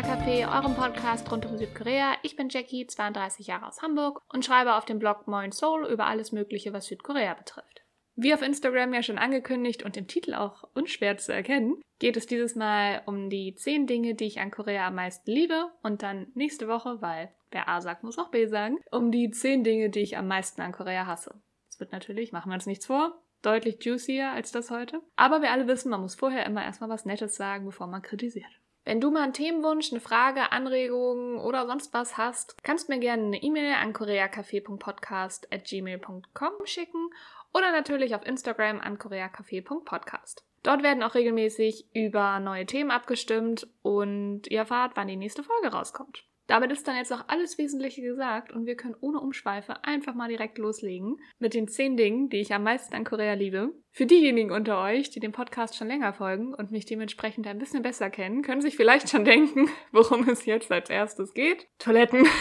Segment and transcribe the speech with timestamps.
[0.00, 2.14] Korea Café, eurem Podcast rund um Südkorea.
[2.22, 6.06] Ich bin Jackie, 32 Jahre aus Hamburg und schreibe auf dem Blog Moin Seoul über
[6.06, 7.82] alles Mögliche, was Südkorea betrifft.
[8.14, 12.26] Wie auf Instagram ja schon angekündigt und im Titel auch unschwer zu erkennen, geht es
[12.26, 16.28] dieses Mal um die 10 Dinge, die ich an Korea am meisten liebe und dann
[16.34, 20.00] nächste Woche, weil wer A sagt, muss auch B sagen, um die 10 Dinge, die
[20.00, 21.34] ich am meisten an Korea hasse.
[21.68, 25.02] Es wird natürlich, machen wir uns nichts vor, deutlich juicier als das heute.
[25.16, 28.59] Aber wir alle wissen, man muss vorher immer erstmal was Nettes sagen, bevor man kritisiert.
[28.84, 32.98] Wenn du mal einen Themenwunsch, eine Frage, Anregungen oder sonst was hast, kannst du mir
[32.98, 37.10] gerne eine E-Mail an koreacafé.podcast.gmail.com schicken
[37.52, 40.44] oder natürlich auf Instagram an koreacafé.podcast.
[40.62, 45.68] Dort werden auch regelmäßig über neue Themen abgestimmt und ihr erfahrt, wann die nächste Folge
[45.68, 46.24] rauskommt.
[46.50, 50.28] Damit ist dann jetzt auch alles Wesentliche gesagt und wir können ohne Umschweife einfach mal
[50.28, 53.72] direkt loslegen mit den zehn Dingen, die ich am meisten an Korea liebe.
[53.92, 57.82] Für diejenigen unter euch, die dem Podcast schon länger folgen und mich dementsprechend ein bisschen
[57.82, 61.68] besser kennen, können sich vielleicht schon denken, worum es jetzt als erstes geht.
[61.78, 62.26] Toiletten.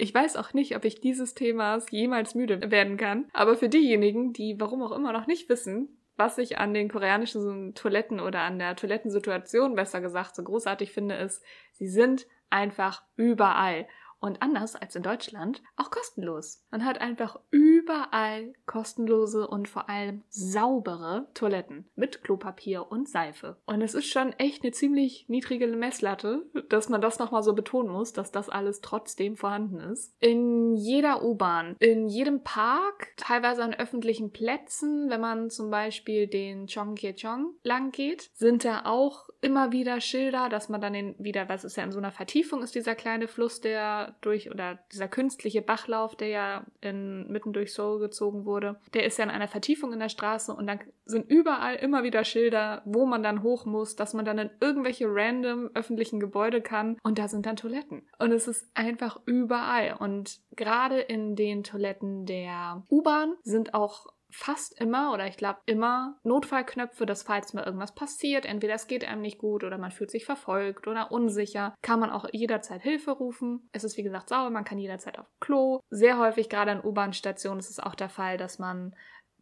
[0.00, 4.32] Ich weiß auch nicht, ob ich dieses Themas jemals müde werden kann, aber für diejenigen,
[4.32, 8.60] die warum auch immer noch nicht wissen, was ich an den koreanischen Toiletten oder an
[8.60, 13.86] der Toilettensituation besser gesagt so großartig finde, ist, sie sind einfach überall.
[14.20, 16.64] Und anders als in Deutschland auch kostenlos.
[16.70, 23.56] Man hat einfach überall kostenlose und vor allem saubere Toiletten mit Klopapier und Seife.
[23.66, 27.92] Und es ist schon echt eine ziemlich niedrige Messlatte, dass man das nochmal so betonen
[27.92, 30.14] muss, dass das alles trotzdem vorhanden ist.
[30.20, 36.66] In jeder U-Bahn, in jedem Park, teilweise an öffentlichen Plätzen, wenn man zum Beispiel den
[36.66, 41.64] Chongkyechong lang geht, sind da auch immer wieder Schilder, dass man dann den wieder, was
[41.64, 45.62] ist ja in so einer Vertiefung ist dieser kleine Fluss, der durch, oder dieser künstliche
[45.62, 49.92] Bachlauf, der ja in, mitten durch Seoul gezogen wurde, der ist ja in einer Vertiefung
[49.92, 53.96] in der Straße und dann sind überall immer wieder Schilder, wo man dann hoch muss,
[53.96, 58.02] dass man dann in irgendwelche random öffentlichen Gebäude kann und da sind dann Toiletten.
[58.18, 64.78] Und es ist einfach überall und gerade in den Toiletten der U-Bahn sind auch fast
[64.80, 69.22] immer oder ich glaube immer Notfallknöpfe, dass falls mal irgendwas passiert, entweder es geht einem
[69.22, 73.68] nicht gut oder man fühlt sich verfolgt oder unsicher, kann man auch jederzeit Hilfe rufen.
[73.72, 75.80] Es ist wie gesagt sauber, man kann jederzeit auf Klo.
[75.90, 78.94] Sehr häufig gerade an U-Bahn-Stationen ist es auch der Fall, dass man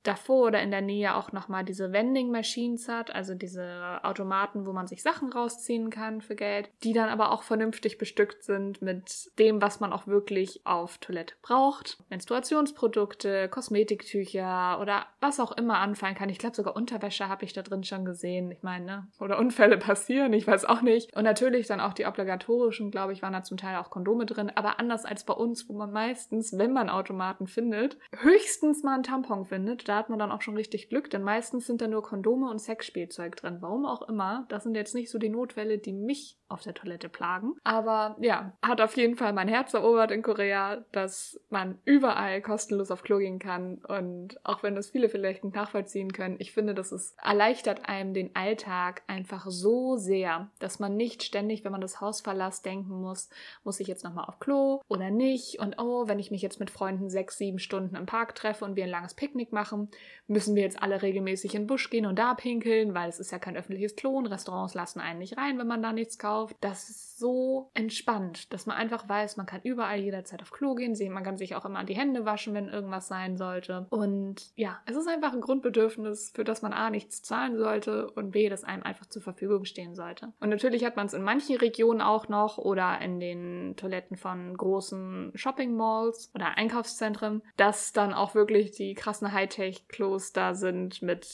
[0.06, 4.72] davor oder in der Nähe auch nochmal diese Vending Machines hat, also diese Automaten, wo
[4.72, 9.30] man sich Sachen rausziehen kann für Geld, die dann aber auch vernünftig bestückt sind mit
[9.38, 11.98] dem, was man auch wirklich auf Toilette braucht.
[12.10, 16.28] Menstruationsprodukte, Kosmetiktücher oder was auch immer anfallen kann.
[16.28, 18.50] Ich glaube, sogar Unterwäsche habe ich da drin schon gesehen.
[18.50, 19.08] Ich meine, ne?
[19.20, 21.16] Oder Unfälle passieren, ich weiß auch nicht.
[21.16, 24.52] Und natürlich dann auch die obligatorischen, glaube ich, waren da zum Teil auch Kondome drin,
[24.54, 29.02] aber anders als bei uns, wo man meistens, wenn man Automaten findet, höchstens mal einen
[29.02, 29.88] Tampon findet.
[29.88, 32.60] Da hat man dann auch schon richtig Glück, denn meistens sind da nur Kondome und
[32.60, 33.58] Sexspielzeug drin.
[33.60, 34.46] Warum auch immer.
[34.48, 37.54] Das sind jetzt nicht so die Notfälle, die mich auf der Toilette plagen.
[37.64, 42.90] Aber ja, hat auf jeden Fall mein Herz erobert in Korea, dass man überall kostenlos
[42.90, 43.78] auf Klo gehen kann.
[43.86, 48.14] Und auch wenn das viele vielleicht nicht nachvollziehen können, ich finde, das ist erleichtert einem
[48.14, 53.00] den Alltag einfach so sehr, dass man nicht ständig, wenn man das Haus verlässt, denken
[53.00, 53.28] muss,
[53.64, 55.58] muss ich jetzt nochmal auf Klo oder nicht?
[55.58, 58.76] Und oh, wenn ich mich jetzt mit Freunden sechs, sieben Stunden im Park treffe und
[58.76, 59.88] wir ein langes Picknick machen,
[60.28, 63.32] müssen wir jetzt alle regelmäßig in den Busch gehen und da pinkeln, weil es ist
[63.32, 66.35] ja kein öffentliches Klo und Restaurants lassen einen nicht rein, wenn man da nichts kauft
[66.36, 66.56] gekauft.
[66.60, 70.96] Das ist so entspannt, dass man einfach weiß, man kann überall jederzeit auf Klo gehen.
[71.12, 73.86] Man kann sich auch immer die Hände waschen, wenn irgendwas sein sollte.
[73.90, 78.32] Und ja, es ist einfach ein Grundbedürfnis, für das man A nichts zahlen sollte und
[78.32, 80.32] B, das einem einfach zur Verfügung stehen sollte.
[80.40, 84.56] Und natürlich hat man es in manchen Regionen auch noch oder in den Toiletten von
[84.56, 91.26] großen Shopping Malls oder Einkaufszentren, dass dann auch wirklich die krassen Hightech-Klos da sind mit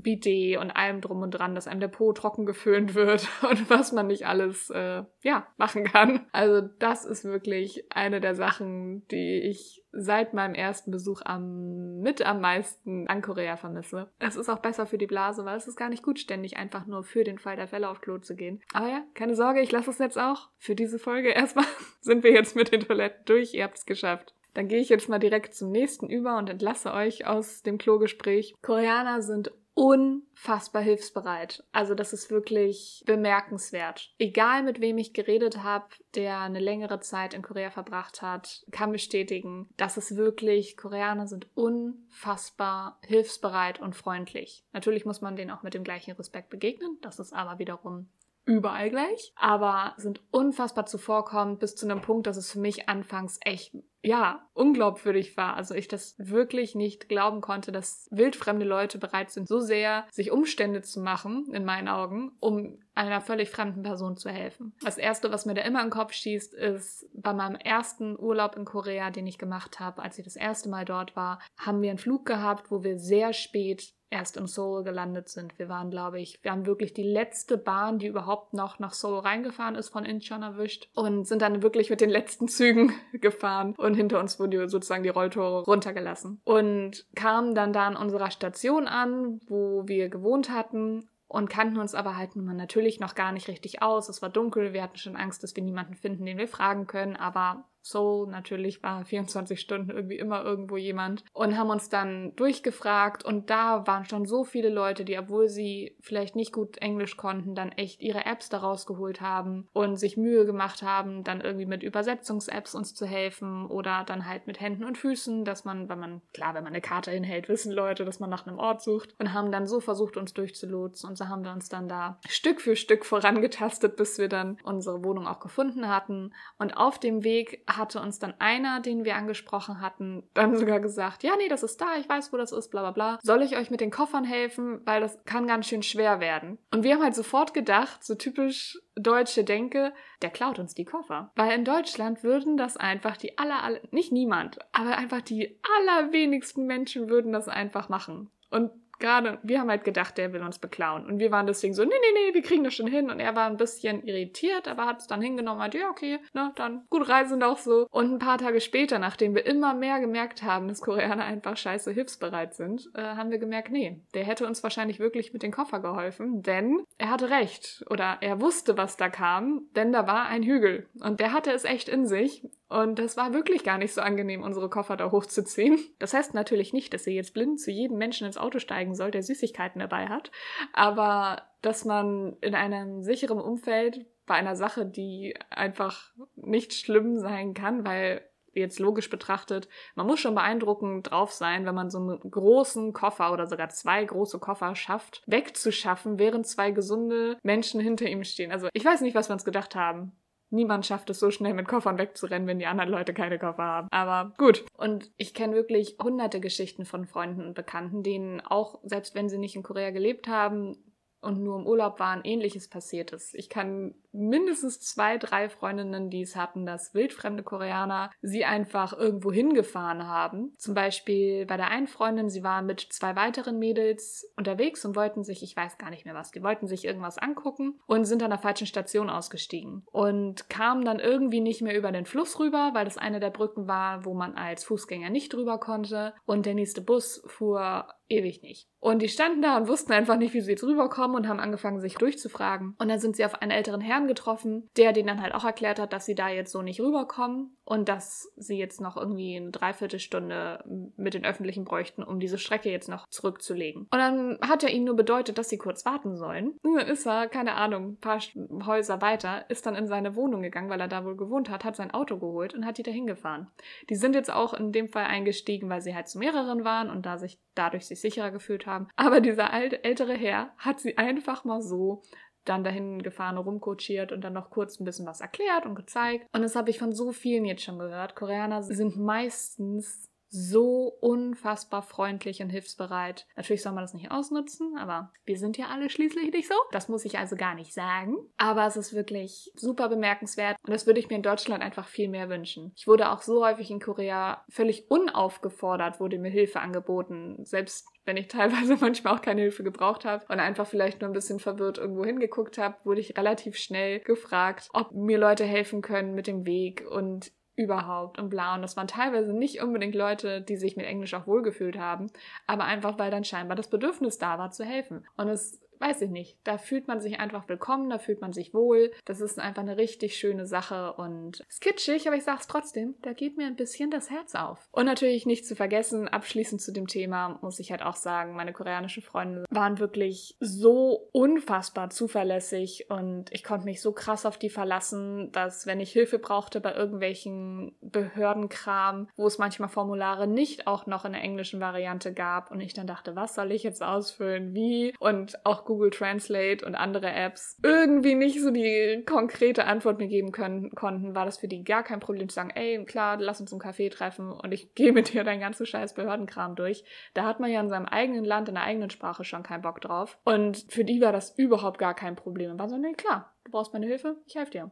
[0.00, 3.92] Bidet und allem drum und dran, dass einem der Po trocken geföhnt wird und was
[3.92, 6.26] man nicht alles äh, ja machen kann.
[6.32, 12.22] Also das ist wirklich eine der Sachen, die ich seit meinem ersten Besuch am mit
[12.22, 14.10] am meisten an Korea vermisse.
[14.18, 16.86] Es ist auch besser für die Blase, weil es ist gar nicht gut, ständig einfach
[16.86, 18.62] nur für den Fall der Fälle auf Klo zu gehen.
[18.72, 20.48] Aber ja, keine Sorge, ich lasse es jetzt auch.
[20.58, 21.66] Für diese Folge erstmal
[22.00, 23.54] sind wir jetzt mit den Toiletten durch.
[23.54, 24.34] Ihr habt es geschafft.
[24.54, 28.54] Dann gehe ich jetzt mal direkt zum nächsten über und entlasse euch aus dem Klogespräch.
[28.60, 31.64] Koreaner sind unfassbar hilfsbereit.
[31.72, 34.12] Also das ist wirklich bemerkenswert.
[34.18, 38.92] Egal mit wem ich geredet habe, der eine längere Zeit in Korea verbracht hat, kann
[38.92, 44.64] bestätigen, dass es wirklich, Koreaner sind unfassbar hilfsbereit und freundlich.
[44.72, 46.98] Natürlich muss man denen auch mit dem gleichen Respekt begegnen.
[47.00, 48.08] Das ist aber wiederum
[48.44, 53.38] überall gleich, aber sind unfassbar zuvorkommend bis zu einem Punkt, dass es für mich anfangs
[53.42, 53.74] echt
[54.04, 55.56] ja, unglaubwürdig war.
[55.56, 60.32] Also ich das wirklich nicht glauben konnte, dass wildfremde Leute bereit sind, so sehr sich
[60.32, 64.74] Umstände zu machen, in meinen Augen, um einer völlig fremden Person zu helfen.
[64.82, 68.64] Das erste, was mir da immer im Kopf schießt, ist bei meinem ersten Urlaub in
[68.64, 71.98] Korea, den ich gemacht habe, als ich das erste Mal dort war, haben wir einen
[71.98, 75.58] Flug gehabt, wo wir sehr spät erst in Seoul gelandet sind.
[75.58, 79.20] Wir waren, glaube ich, wir haben wirklich die letzte Bahn, die überhaupt noch nach Seoul
[79.20, 83.94] reingefahren ist, von Incheon erwischt und sind dann wirklich mit den letzten Zügen gefahren und
[83.94, 89.40] hinter uns wurden sozusagen die Rolltore runtergelassen und kamen dann da an unserer Station an,
[89.46, 93.48] wo wir gewohnt hatten und kannten uns aber halt nun mal natürlich noch gar nicht
[93.48, 94.10] richtig aus.
[94.10, 97.16] Es war dunkel, wir hatten schon Angst, dass wir niemanden finden, den wir fragen können,
[97.16, 103.24] aber so, natürlich war 24 Stunden irgendwie immer irgendwo jemand und haben uns dann durchgefragt
[103.24, 107.54] und da waren schon so viele Leute, die, obwohl sie vielleicht nicht gut Englisch konnten,
[107.54, 111.82] dann echt ihre Apps daraus geholt haben und sich Mühe gemacht haben, dann irgendwie mit
[111.82, 116.22] Übersetzungs-Apps uns zu helfen oder dann halt mit Händen und Füßen, dass man, wenn man,
[116.32, 119.32] klar, wenn man eine Karte hinhält, wissen Leute, dass man nach einem Ort sucht und
[119.32, 122.76] haben dann so versucht, uns durchzulotsen und so haben wir uns dann da Stück für
[122.76, 126.32] Stück vorangetastet, bis wir dann unsere Wohnung auch gefunden hatten.
[126.58, 131.22] Und auf dem Weg hatte uns dann einer, den wir angesprochen hatten, dann sogar gesagt,
[131.22, 133.18] ja, nee, das ist da, ich weiß, wo das ist, bla bla bla.
[133.22, 134.80] Soll ich euch mit den Koffern helfen?
[134.84, 136.58] Weil das kann ganz schön schwer werden.
[136.72, 141.30] Und wir haben halt sofort gedacht, so typisch deutsche Denke, der klaut uns die Koffer.
[141.34, 146.66] Weil in Deutschland würden das einfach die aller, aller nicht niemand, aber einfach die allerwenigsten
[146.66, 148.30] Menschen würden das einfach machen.
[148.50, 148.70] Und
[149.02, 151.04] gerade, wir haben halt gedacht, der will uns beklauen.
[151.04, 153.10] Und wir waren deswegen so, nee, nee, nee, wir kriegen das schon hin.
[153.10, 156.52] Und er war ein bisschen irritiert, aber hat es dann hingenommen, meinte, ja, okay, na,
[156.56, 157.86] dann gut reisen auch so.
[157.90, 161.90] Und ein paar Tage später, nachdem wir immer mehr gemerkt haben, dass Koreaner einfach scheiße
[161.90, 165.80] hilfsbereit sind, äh, haben wir gemerkt, nee, der hätte uns wahrscheinlich wirklich mit den Koffer
[165.80, 167.84] geholfen, denn er hatte recht.
[167.90, 170.86] Oder er wusste, was da kam, denn da war ein Hügel.
[171.00, 172.46] Und der hatte es echt in sich.
[172.72, 175.78] Und das war wirklich gar nicht so angenehm, unsere Koffer da hochzuziehen.
[175.98, 179.10] Das heißt natürlich nicht, dass ihr jetzt blind zu jedem Menschen ins Auto steigen soll,
[179.10, 180.30] der Süßigkeiten dabei hat.
[180.72, 187.52] Aber dass man in einem sicheren Umfeld bei einer Sache, die einfach nicht schlimm sein
[187.52, 192.30] kann, weil jetzt logisch betrachtet, man muss schon beeindruckend drauf sein, wenn man so einen
[192.30, 198.24] großen Koffer oder sogar zwei große Koffer schafft, wegzuschaffen, während zwei gesunde Menschen hinter ihm
[198.24, 198.50] stehen.
[198.50, 200.12] Also ich weiß nicht, was wir uns gedacht haben
[200.52, 203.88] niemand schafft es so schnell mit Koffern wegzurennen, wenn die anderen Leute keine Koffer haben.
[203.90, 204.64] Aber gut.
[204.76, 209.38] Und ich kenne wirklich hunderte Geschichten von Freunden und Bekannten, denen auch, selbst wenn sie
[209.38, 210.76] nicht in Korea gelebt haben,
[211.22, 213.34] und nur im Urlaub waren, ähnliches passiert ist.
[213.34, 219.32] Ich kann mindestens zwei, drei Freundinnen, die es hatten, dass wildfremde Koreaner sie einfach irgendwo
[219.32, 220.54] hingefahren haben.
[220.58, 225.24] Zum Beispiel bei der einen Freundin, sie war mit zwei weiteren Mädels unterwegs und wollten
[225.24, 228.30] sich, ich weiß gar nicht mehr was, die wollten sich irgendwas angucken und sind an
[228.30, 232.84] der falschen Station ausgestiegen und kamen dann irgendwie nicht mehr über den Fluss rüber, weil
[232.84, 236.80] das eine der Brücken war, wo man als Fußgänger nicht drüber konnte und der nächste
[236.80, 238.68] Bus fuhr ewig nicht.
[238.78, 241.80] Und die standen da und wussten einfach nicht, wie sie jetzt rüberkommen und haben angefangen,
[241.80, 242.74] sich durchzufragen.
[242.78, 245.78] Und dann sind sie auf einen älteren Herrn getroffen, der denen dann halt auch erklärt
[245.78, 249.50] hat, dass sie da jetzt so nicht rüberkommen und dass sie jetzt noch irgendwie eine
[249.50, 250.64] Dreiviertelstunde
[250.96, 253.82] mit den Öffentlichen bräuchten, um diese Strecke jetzt noch zurückzulegen.
[253.82, 256.54] Und dann hat er ihnen nur bedeutet, dass sie kurz warten sollen.
[256.62, 258.20] Und dann ist er, keine Ahnung, ein paar
[258.66, 261.76] Häuser weiter, ist dann in seine Wohnung gegangen, weil er da wohl gewohnt hat, hat
[261.76, 263.48] sein Auto geholt und hat die dahin gefahren.
[263.90, 267.06] Die sind jetzt auch in dem Fall eingestiegen, weil sie halt zu mehreren waren und
[267.06, 268.88] da sich dadurch sich sicherer gefühlt haben.
[268.96, 272.02] Aber dieser alte, ältere Herr hat sie einfach mal so
[272.44, 276.26] dann dahin gefahren, rumcoachiert und dann noch kurz ein bisschen was erklärt und gezeigt.
[276.32, 278.16] Und das habe ich von so vielen jetzt schon gehört.
[278.16, 283.26] Koreaner sind meistens so unfassbar freundlich und hilfsbereit.
[283.36, 286.54] Natürlich soll man das nicht ausnutzen, aber wir sind ja alle schließlich nicht so.
[286.72, 288.16] Das muss ich also gar nicht sagen.
[288.38, 292.08] Aber es ist wirklich super bemerkenswert und das würde ich mir in Deutschland einfach viel
[292.08, 292.72] mehr wünschen.
[292.76, 297.44] Ich wurde auch so häufig in Korea völlig unaufgefordert, wurde mir Hilfe angeboten.
[297.44, 301.14] Selbst wenn ich teilweise manchmal auch keine Hilfe gebraucht habe und einfach vielleicht nur ein
[301.14, 306.14] bisschen verwirrt irgendwo hingeguckt habe, wurde ich relativ schnell gefragt, ob mir Leute helfen können
[306.14, 308.54] mit dem Weg und überhaupt und bla.
[308.54, 312.08] Und das waren teilweise nicht unbedingt Leute, die sich mit Englisch auch wohlgefühlt haben,
[312.46, 315.06] aber einfach, weil dann scheinbar das Bedürfnis da war, zu helfen.
[315.16, 316.38] Und es weiß ich nicht.
[316.44, 318.92] Da fühlt man sich einfach willkommen, da fühlt man sich wohl.
[319.04, 323.12] Das ist einfach eine richtig schöne Sache und ist kitschig, aber ich sag's trotzdem, da
[323.12, 324.68] geht mir ein bisschen das Herz auf.
[324.70, 328.52] Und natürlich nicht zu vergessen, abschließend zu dem Thema muss ich halt auch sagen, meine
[328.52, 334.50] koreanischen Freunde waren wirklich so unfassbar zuverlässig und ich konnte mich so krass auf die
[334.50, 340.86] verlassen, dass wenn ich Hilfe brauchte bei irgendwelchen Behördenkram, wo es manchmal Formulare nicht auch
[340.86, 344.54] noch in der englischen Variante gab und ich dann dachte, was soll ich jetzt ausfüllen,
[344.54, 349.98] wie und auch gut Google Translate und andere Apps irgendwie nicht so die konkrete Antwort
[349.98, 353.16] mir geben können, konnten, war das für die gar kein Problem zu sagen, ey, klar,
[353.18, 356.84] lass uns im Café treffen und ich gehe mit dir dein ganzen scheiß Behördenkram durch.
[357.14, 359.80] Da hat man ja in seinem eigenen Land, in der eigenen Sprache schon keinen Bock
[359.80, 360.18] drauf.
[360.24, 362.50] Und für die war das überhaupt gar kein Problem.
[362.50, 364.70] Und war so, nee, klar, du brauchst meine Hilfe, ich helfe dir.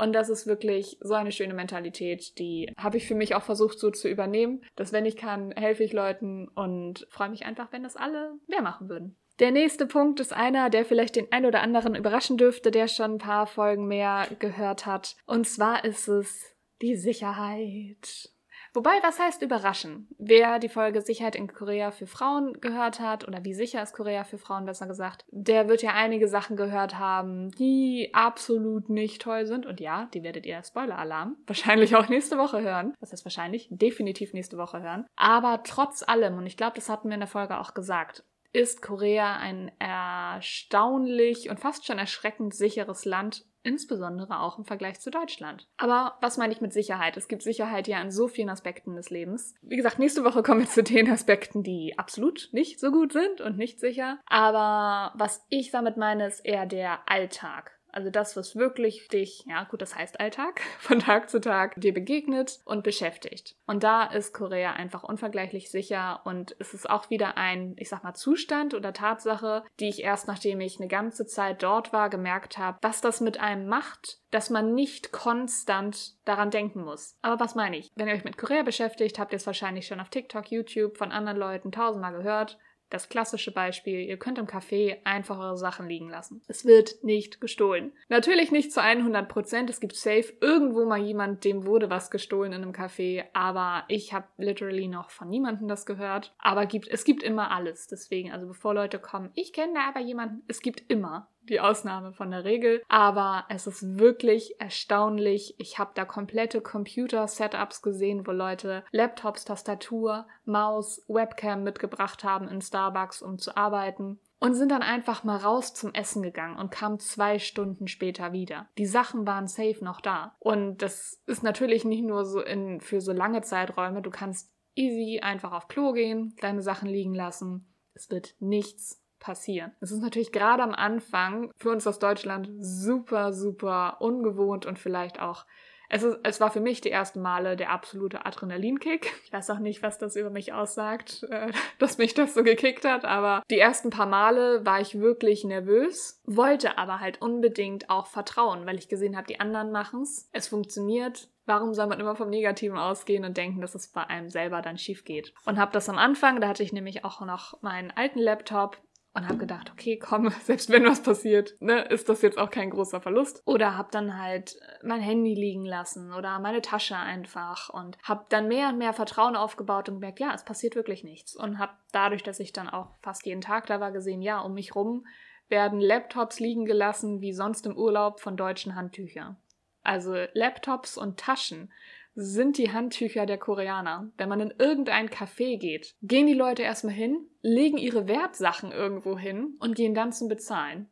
[0.00, 3.78] Und das ist wirklich so eine schöne Mentalität, die habe ich für mich auch versucht
[3.78, 7.82] so zu übernehmen, dass wenn ich kann, helfe ich Leuten und freue mich einfach, wenn
[7.82, 9.18] das alle mehr machen würden.
[9.40, 13.12] Der nächste Punkt ist einer, der vielleicht den ein oder anderen überraschen dürfte, der schon
[13.12, 15.16] ein paar Folgen mehr gehört hat.
[15.26, 18.30] Und zwar ist es die Sicherheit.
[18.72, 20.08] Wobei, was heißt überraschen?
[20.18, 24.22] Wer die Folge Sicherheit in Korea für Frauen gehört hat, oder wie sicher ist Korea
[24.22, 29.46] für Frauen besser gesagt, der wird ja einige Sachen gehört haben, die absolut nicht toll
[29.46, 29.66] sind.
[29.66, 32.94] Und ja, die werdet ihr Spoiler-Alarm wahrscheinlich auch nächste Woche hören.
[33.00, 35.06] Das heißt wahrscheinlich definitiv nächste Woche hören.
[35.16, 38.82] Aber trotz allem, und ich glaube, das hatten wir in der Folge auch gesagt, ist
[38.82, 45.68] Korea ein erstaunlich und fast schon erschreckend sicheres Land insbesondere auch im Vergleich zu Deutschland.
[45.76, 47.16] Aber was meine ich mit Sicherheit?
[47.16, 49.54] Es gibt Sicherheit ja in so vielen Aspekten des Lebens.
[49.60, 53.40] Wie gesagt, nächste Woche kommen wir zu den Aspekten, die absolut nicht so gut sind
[53.40, 54.18] und nicht sicher.
[54.26, 57.79] Aber was ich damit meine, ist eher der Alltag.
[57.92, 61.94] Also das, was wirklich dich, ja gut, das heißt Alltag, von Tag zu Tag dir
[61.94, 63.56] begegnet und beschäftigt.
[63.66, 68.04] Und da ist Korea einfach unvergleichlich sicher und es ist auch wieder ein, ich sag
[68.04, 72.58] mal, Zustand oder Tatsache, die ich erst nachdem ich eine ganze Zeit dort war, gemerkt
[72.58, 77.16] habe, was das mit einem macht, dass man nicht konstant daran denken muss.
[77.22, 77.90] Aber was meine ich?
[77.94, 81.12] Wenn ihr euch mit Korea beschäftigt, habt ihr es wahrscheinlich schon auf TikTok, YouTube von
[81.12, 82.58] anderen Leuten tausendmal gehört.
[82.90, 86.42] Das klassische Beispiel, ihr könnt im Café einfach eure Sachen liegen lassen.
[86.48, 87.92] Es wird nicht gestohlen.
[88.08, 89.70] Natürlich nicht zu 100 Prozent.
[89.70, 94.12] Es gibt safe irgendwo mal jemand, dem wurde was gestohlen in einem Café, aber ich
[94.12, 96.34] habe literally noch von niemandem das gehört.
[96.38, 97.86] Aber gibt, es gibt immer alles.
[97.86, 102.12] Deswegen, also bevor Leute kommen, ich kenne da aber jemanden, es gibt immer die Ausnahme
[102.12, 102.82] von der Regel.
[102.88, 105.54] Aber es ist wirklich erstaunlich.
[105.58, 112.62] Ich habe da komplette Computer-Setups gesehen, wo Leute Laptops, Tastatur, Maus, Webcam mitgebracht haben in
[112.62, 116.98] Starbucks, um zu arbeiten und sind dann einfach mal raus zum Essen gegangen und kamen
[116.98, 118.68] zwei Stunden später wieder.
[118.78, 120.34] Die Sachen waren safe noch da.
[120.38, 124.00] Und das ist natürlich nicht nur so in, für so lange Zeiträume.
[124.00, 127.66] Du kannst easy einfach auf Klo gehen, deine Sachen liegen lassen.
[127.92, 129.72] Es wird nichts passieren.
[129.80, 135.20] Es ist natürlich gerade am Anfang für uns aus Deutschland super, super ungewohnt und vielleicht
[135.20, 135.44] auch
[135.92, 139.12] es, ist, es war für mich die ersten Male der absolute Adrenalinkick.
[139.24, 142.84] Ich weiß auch nicht, was das über mich aussagt, äh, dass mich das so gekickt
[142.84, 148.06] hat, aber die ersten paar Male war ich wirklich nervös, wollte aber halt unbedingt auch
[148.06, 150.30] vertrauen, weil ich gesehen habe, die anderen machen's.
[150.32, 151.28] Es funktioniert.
[151.44, 154.78] Warum soll man immer vom Negativen ausgehen und denken, dass es bei einem selber dann
[154.78, 155.34] schief geht?
[155.44, 158.78] Und habe das am Anfang, da hatte ich nämlich auch noch meinen alten Laptop,
[159.12, 162.70] und habe gedacht, okay, komm, selbst wenn was passiert, ne, ist das jetzt auch kein
[162.70, 163.42] großer Verlust.
[163.44, 168.48] Oder habe dann halt mein Handy liegen lassen oder meine Tasche einfach und habe dann
[168.48, 171.34] mehr und mehr Vertrauen aufgebaut und gemerkt, ja, es passiert wirklich nichts.
[171.34, 174.54] Und habe dadurch, dass ich dann auch fast jeden Tag da war, gesehen, ja, um
[174.54, 175.06] mich rum
[175.48, 179.36] werden Laptops liegen gelassen wie sonst im Urlaub von deutschen Handtüchern.
[179.82, 181.72] Also Laptops und Taschen
[182.20, 184.10] sind die Handtücher der Koreaner.
[184.16, 189.18] Wenn man in irgendein Café geht, gehen die Leute erstmal hin, legen ihre Wertsachen irgendwo
[189.18, 190.88] hin und gehen dann zum Bezahlen.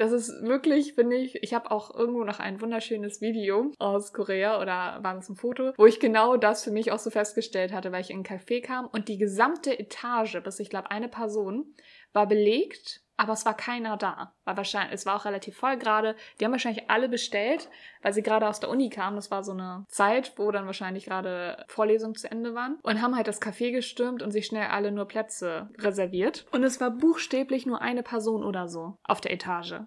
[0.00, 4.58] Das ist wirklich, finde ich, ich habe auch irgendwo noch ein wunderschönes Video aus Korea
[4.58, 7.92] oder war das ein Foto, wo ich genau das für mich auch so festgestellt hatte,
[7.92, 11.74] weil ich in ein Café kam und die gesamte Etage, bis ich glaube eine Person,
[12.12, 14.32] war belegt aber es war keiner da.
[14.44, 16.16] War wahrscheinlich, es war auch relativ voll gerade.
[16.40, 17.68] Die haben wahrscheinlich alle bestellt,
[18.00, 19.16] weil sie gerade aus der Uni kamen.
[19.16, 22.78] Das war so eine Zeit, wo dann wahrscheinlich gerade Vorlesungen zu Ende waren.
[22.82, 26.46] Und haben halt das Café gestürmt und sich schnell alle nur Plätze reserviert.
[26.50, 29.80] Und es war buchstäblich nur eine Person oder so auf der Etage.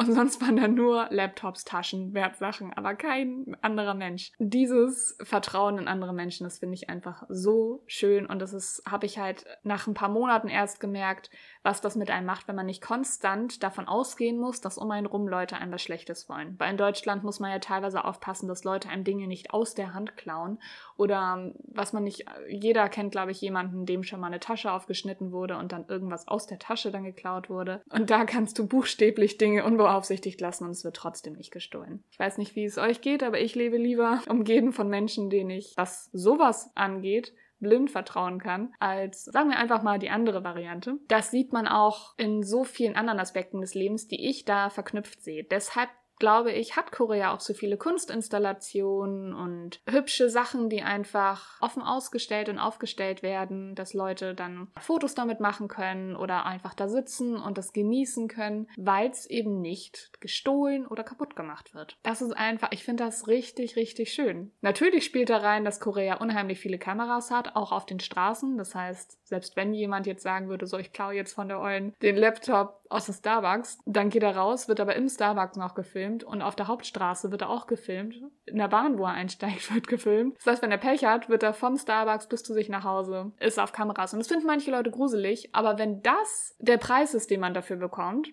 [0.00, 4.32] Und sonst waren da nur Laptops, Taschen, Wertsachen, aber kein anderer Mensch.
[4.38, 8.24] Dieses Vertrauen in andere Menschen, das finde ich einfach so schön.
[8.24, 11.28] Und das habe ich halt nach ein paar Monaten erst gemerkt,
[11.62, 15.04] was das mit einem macht, wenn man nicht konstant davon ausgehen muss, dass um einen
[15.04, 16.54] rum Leute einem was Schlechtes wollen.
[16.58, 19.92] Weil in Deutschland muss man ja teilweise aufpassen, dass Leute einem Dinge nicht aus der
[19.92, 20.62] Hand klauen.
[20.96, 25.30] Oder was man nicht, jeder kennt, glaube ich, jemanden, dem schon mal eine Tasche aufgeschnitten
[25.30, 27.82] wurde und dann irgendwas aus der Tasche dann geklaut wurde.
[27.90, 32.04] Und da kannst du buchstäblich Dinge unbeaufsichtigt lassen und es wird trotzdem nicht gestohlen.
[32.10, 35.50] Ich weiß nicht, wie es euch geht, aber ich lebe lieber umgeben von Menschen, denen
[35.50, 40.96] ich, was sowas angeht, blind vertrauen kann, als sagen wir einfach mal die andere Variante.
[41.08, 45.22] Das sieht man auch in so vielen anderen Aspekten des Lebens, die ich da verknüpft
[45.22, 45.44] sehe.
[45.44, 51.82] Deshalb glaube ich, hat Korea auch so viele Kunstinstallationen und hübsche Sachen, die einfach offen
[51.82, 57.36] ausgestellt und aufgestellt werden, dass Leute dann Fotos damit machen können oder einfach da sitzen
[57.36, 61.96] und das genießen können, weil es eben nicht gestohlen oder kaputt gemacht wird.
[62.02, 64.52] Das ist einfach, ich finde das richtig, richtig schön.
[64.60, 68.58] Natürlich spielt da rein, dass Korea unheimlich viele Kameras hat, auch auf den Straßen.
[68.58, 71.94] Das heißt, selbst wenn jemand jetzt sagen würde, so ich klaue jetzt von der Eulen
[72.02, 76.24] den Laptop aus dem Starbucks, dann geht er raus, wird aber im Starbucks noch gefilmt
[76.24, 78.16] und auf der Hauptstraße wird er auch gefilmt.
[78.46, 80.36] In der Bahn, wo er einsteigt, wird gefilmt.
[80.38, 83.32] Das heißt, wenn er Pech hat, wird er vom Starbucks bis zu sich nach Hause,
[83.38, 84.12] ist auf Kameras.
[84.12, 87.76] Und das finden manche Leute gruselig, aber wenn das der Preis ist, den man dafür
[87.76, 88.32] bekommt,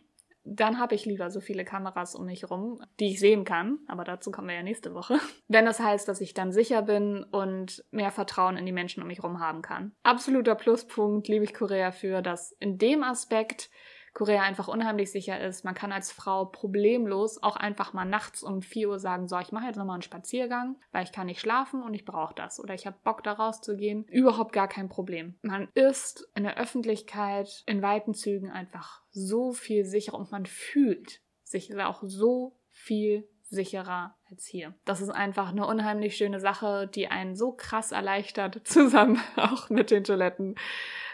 [0.49, 3.79] dann habe ich lieber so viele Kameras um mich rum, die ich sehen kann.
[3.87, 5.19] Aber dazu kommen wir ja nächste Woche.
[5.47, 9.07] Wenn das heißt, dass ich dann sicher bin und mehr Vertrauen in die Menschen um
[9.07, 9.91] mich rum haben kann.
[10.03, 13.69] Absoluter Pluspunkt liebe ich Korea für, dass in dem Aspekt
[14.17, 15.63] Korea einfach unheimlich sicher ist.
[15.63, 19.51] Man kann als Frau problemlos auch einfach mal nachts um 4 Uhr sagen, so, ich
[19.51, 22.59] mache jetzt nochmal einen Spaziergang, weil ich kann nicht schlafen und ich brauche das.
[22.59, 24.05] Oder ich habe Bock da rauszugehen.
[24.05, 25.37] Überhaupt gar kein Problem.
[25.43, 31.21] Man ist in der Öffentlichkeit in weiten Zügen einfach so viel sicherer und man fühlt
[31.43, 34.73] sich auch so viel sicherer als hier.
[34.83, 39.91] Das ist einfach eine unheimlich schöne Sache, die einen so krass erleichtert, zusammen auch mit
[39.91, 40.55] den Toiletten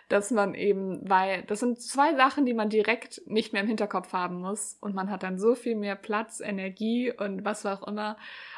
[0.09, 4.13] dass man eben, weil das sind zwei Sachen, die man direkt nicht mehr im Hinterkopf
[4.13, 8.17] haben muss und man hat dann so viel mehr Platz, Energie und was auch immer,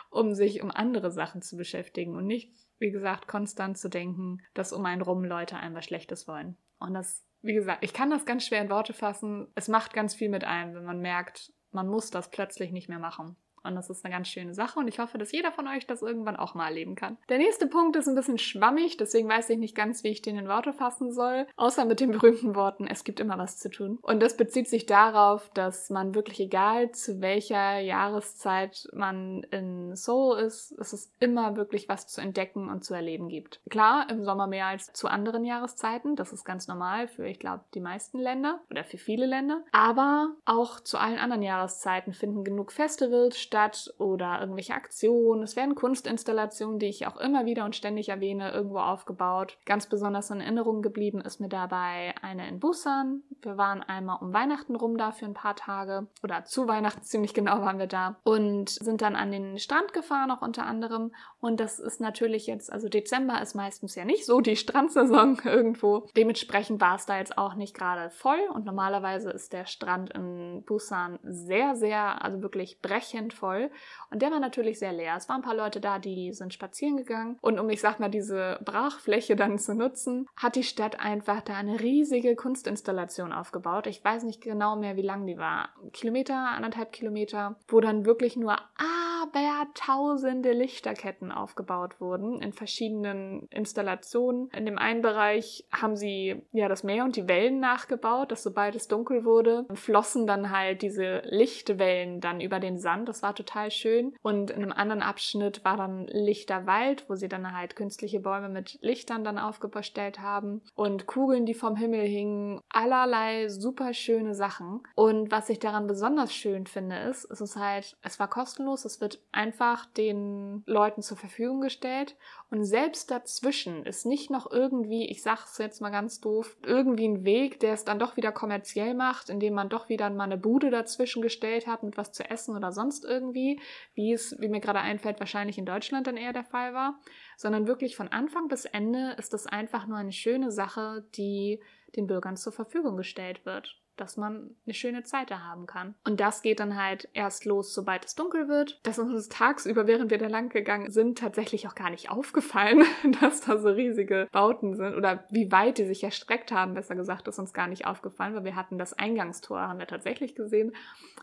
[0.10, 4.74] um sich um andere Sachen zu beschäftigen und nicht, wie gesagt, konstant zu denken, dass
[4.74, 6.58] um einen rum Leute einem was Schlechtes wollen.
[6.80, 9.48] Und das, wie gesagt, ich kann das ganz schwer in Worte fassen.
[9.56, 13.00] Es macht ganz viel mit einem, wenn man merkt, man muss das plötzlich nicht mehr
[13.00, 13.36] machen.
[13.66, 16.02] Und das ist eine ganz schöne Sache und ich hoffe, dass jeder von euch das
[16.02, 17.18] irgendwann auch mal erleben kann.
[17.30, 20.38] Der nächste Punkt ist ein bisschen schwammig, deswegen weiß ich nicht ganz, wie ich den
[20.38, 21.48] in Worte fassen soll.
[21.56, 23.98] Außer mit den berühmten Worten, es gibt immer was zu tun.
[24.02, 30.40] Und das bezieht sich darauf, dass man wirklich egal zu welcher Jahreszeit man in Seoul
[30.40, 33.60] ist, es immer wirklich was zu entdecken und zu erleben gibt.
[33.70, 37.64] Klar, im Sommer mehr als zu anderen Jahreszeiten, das ist ganz normal für, ich glaube,
[37.74, 39.64] die meisten Länder oder für viele Länder.
[39.72, 45.42] Aber auch zu allen anderen Jahreszeiten finden genug Festivals statt statt oder irgendwelche Aktionen.
[45.42, 49.58] Es werden Kunstinstallationen, die ich auch immer wieder und ständig erwähne, irgendwo aufgebaut.
[49.66, 53.24] Ganz besonders in Erinnerung geblieben ist mir dabei eine in Busan.
[53.42, 57.34] Wir waren einmal um Weihnachten rum da für ein paar Tage oder zu Weihnachten ziemlich
[57.34, 61.14] genau waren wir da und sind dann an den Strand gefahren, auch unter anderem.
[61.40, 66.10] Und das ist natürlich jetzt, also Dezember ist meistens ja nicht so die Strandsaison irgendwo.
[66.18, 70.64] Dementsprechend war es da jetzt auch nicht gerade voll und normalerweise ist der Strand in
[70.66, 73.70] Busan sehr, sehr, also wirklich brechend voll voll.
[74.10, 75.16] Und der war natürlich sehr leer.
[75.18, 77.38] Es waren ein paar Leute da, die sind spazieren gegangen.
[77.42, 81.56] Und um, ich sag mal, diese Brachfläche dann zu nutzen, hat die Stadt einfach da
[81.56, 83.88] eine riesige Kunstinstallation aufgebaut.
[83.88, 85.70] Ich weiß nicht genau mehr, wie lang die war.
[85.94, 94.50] Kilometer, anderthalb Kilometer, wo dann wirklich nur aber tausende Lichterketten aufgebaut wurden in verschiedenen Installationen.
[94.56, 98.76] In dem einen Bereich haben sie ja das Meer und die Wellen nachgebaut, dass sobald
[98.76, 103.10] es dunkel wurde, flossen dann halt diese Lichtwellen dann über den Sand.
[103.10, 104.16] Das war total schön.
[104.22, 108.78] Und in einem anderen Abschnitt war dann Lichterwald, wo sie dann halt künstliche Bäume mit
[108.82, 112.62] Lichtern dann aufgestellt haben und Kugeln, die vom Himmel hingen.
[112.70, 114.82] Allerlei super schöne Sachen.
[114.96, 119.02] Und was ich daran besonders schön finde, ist, es ist halt, es war kostenlos, es
[119.02, 122.16] wird einfach den Leuten zur Verfügung gestellt
[122.52, 127.26] und selbst dazwischen ist nicht noch irgendwie, ich sag's jetzt mal ganz doof, irgendwie ein
[127.26, 130.70] Weg, der es dann doch wieder kommerziell macht, indem man doch wieder mal eine Bude
[130.70, 133.60] dazwischen gestellt hat mit was zu essen oder sonst irgendwie,
[133.96, 137.00] wie es, wie mir gerade einfällt, wahrscheinlich in Deutschland dann eher der Fall war,
[137.36, 141.62] sondern wirklich von Anfang bis Ende ist es einfach nur eine schöne Sache, die
[141.96, 145.96] den Bürgern zur Verfügung gestellt wird dass man eine schöne Zeit da haben kann.
[146.06, 148.80] Und das geht dann halt erst los, sobald es dunkel wird.
[148.84, 152.84] Das ist uns tagsüber, während wir da lang gegangen sind, tatsächlich auch gar nicht aufgefallen,
[153.22, 157.28] dass da so riesige Bauten sind oder wie weit die sich erstreckt haben, besser gesagt,
[157.28, 160.74] ist uns gar nicht aufgefallen, weil wir hatten das Eingangstor, haben wir tatsächlich gesehen,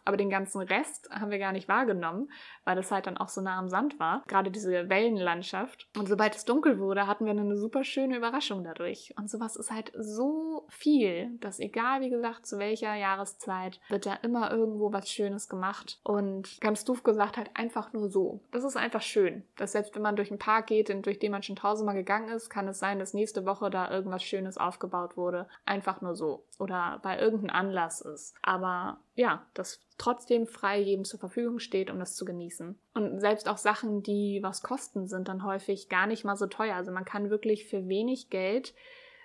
[0.05, 2.31] aber den ganzen Rest haben wir gar nicht wahrgenommen,
[2.65, 5.89] weil das halt dann auch so nah am Sand war, gerade diese Wellenlandschaft.
[5.97, 9.15] Und sobald es dunkel wurde, hatten wir eine super schöne Überraschung dadurch.
[9.17, 14.14] Und sowas ist halt so viel, dass egal, wie gesagt, zu welcher Jahreszeit wird da
[14.22, 15.98] immer irgendwo was Schönes gemacht.
[16.05, 18.40] Und ganz doof gesagt, halt einfach nur so.
[18.53, 19.42] Das ist einfach schön.
[19.57, 22.51] Dass selbst wenn man durch einen Park geht, durch den man schon tausendmal gegangen ist,
[22.51, 25.48] kann es sein, dass nächste Woche da irgendwas Schönes aufgebaut wurde.
[25.66, 26.44] Einfach nur so.
[26.59, 28.35] Oder bei irgendeinem Anlass ist.
[28.42, 32.79] Aber ja, das trotzdem frei jedem zur Verfügung steht, um das zu genießen.
[32.94, 36.77] Und selbst auch Sachen, die was kosten, sind dann häufig gar nicht mal so teuer.
[36.77, 38.75] Also man kann wirklich für wenig Geld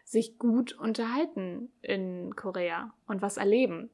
[0.07, 3.89] sich gut unterhalten in Korea und was erleben.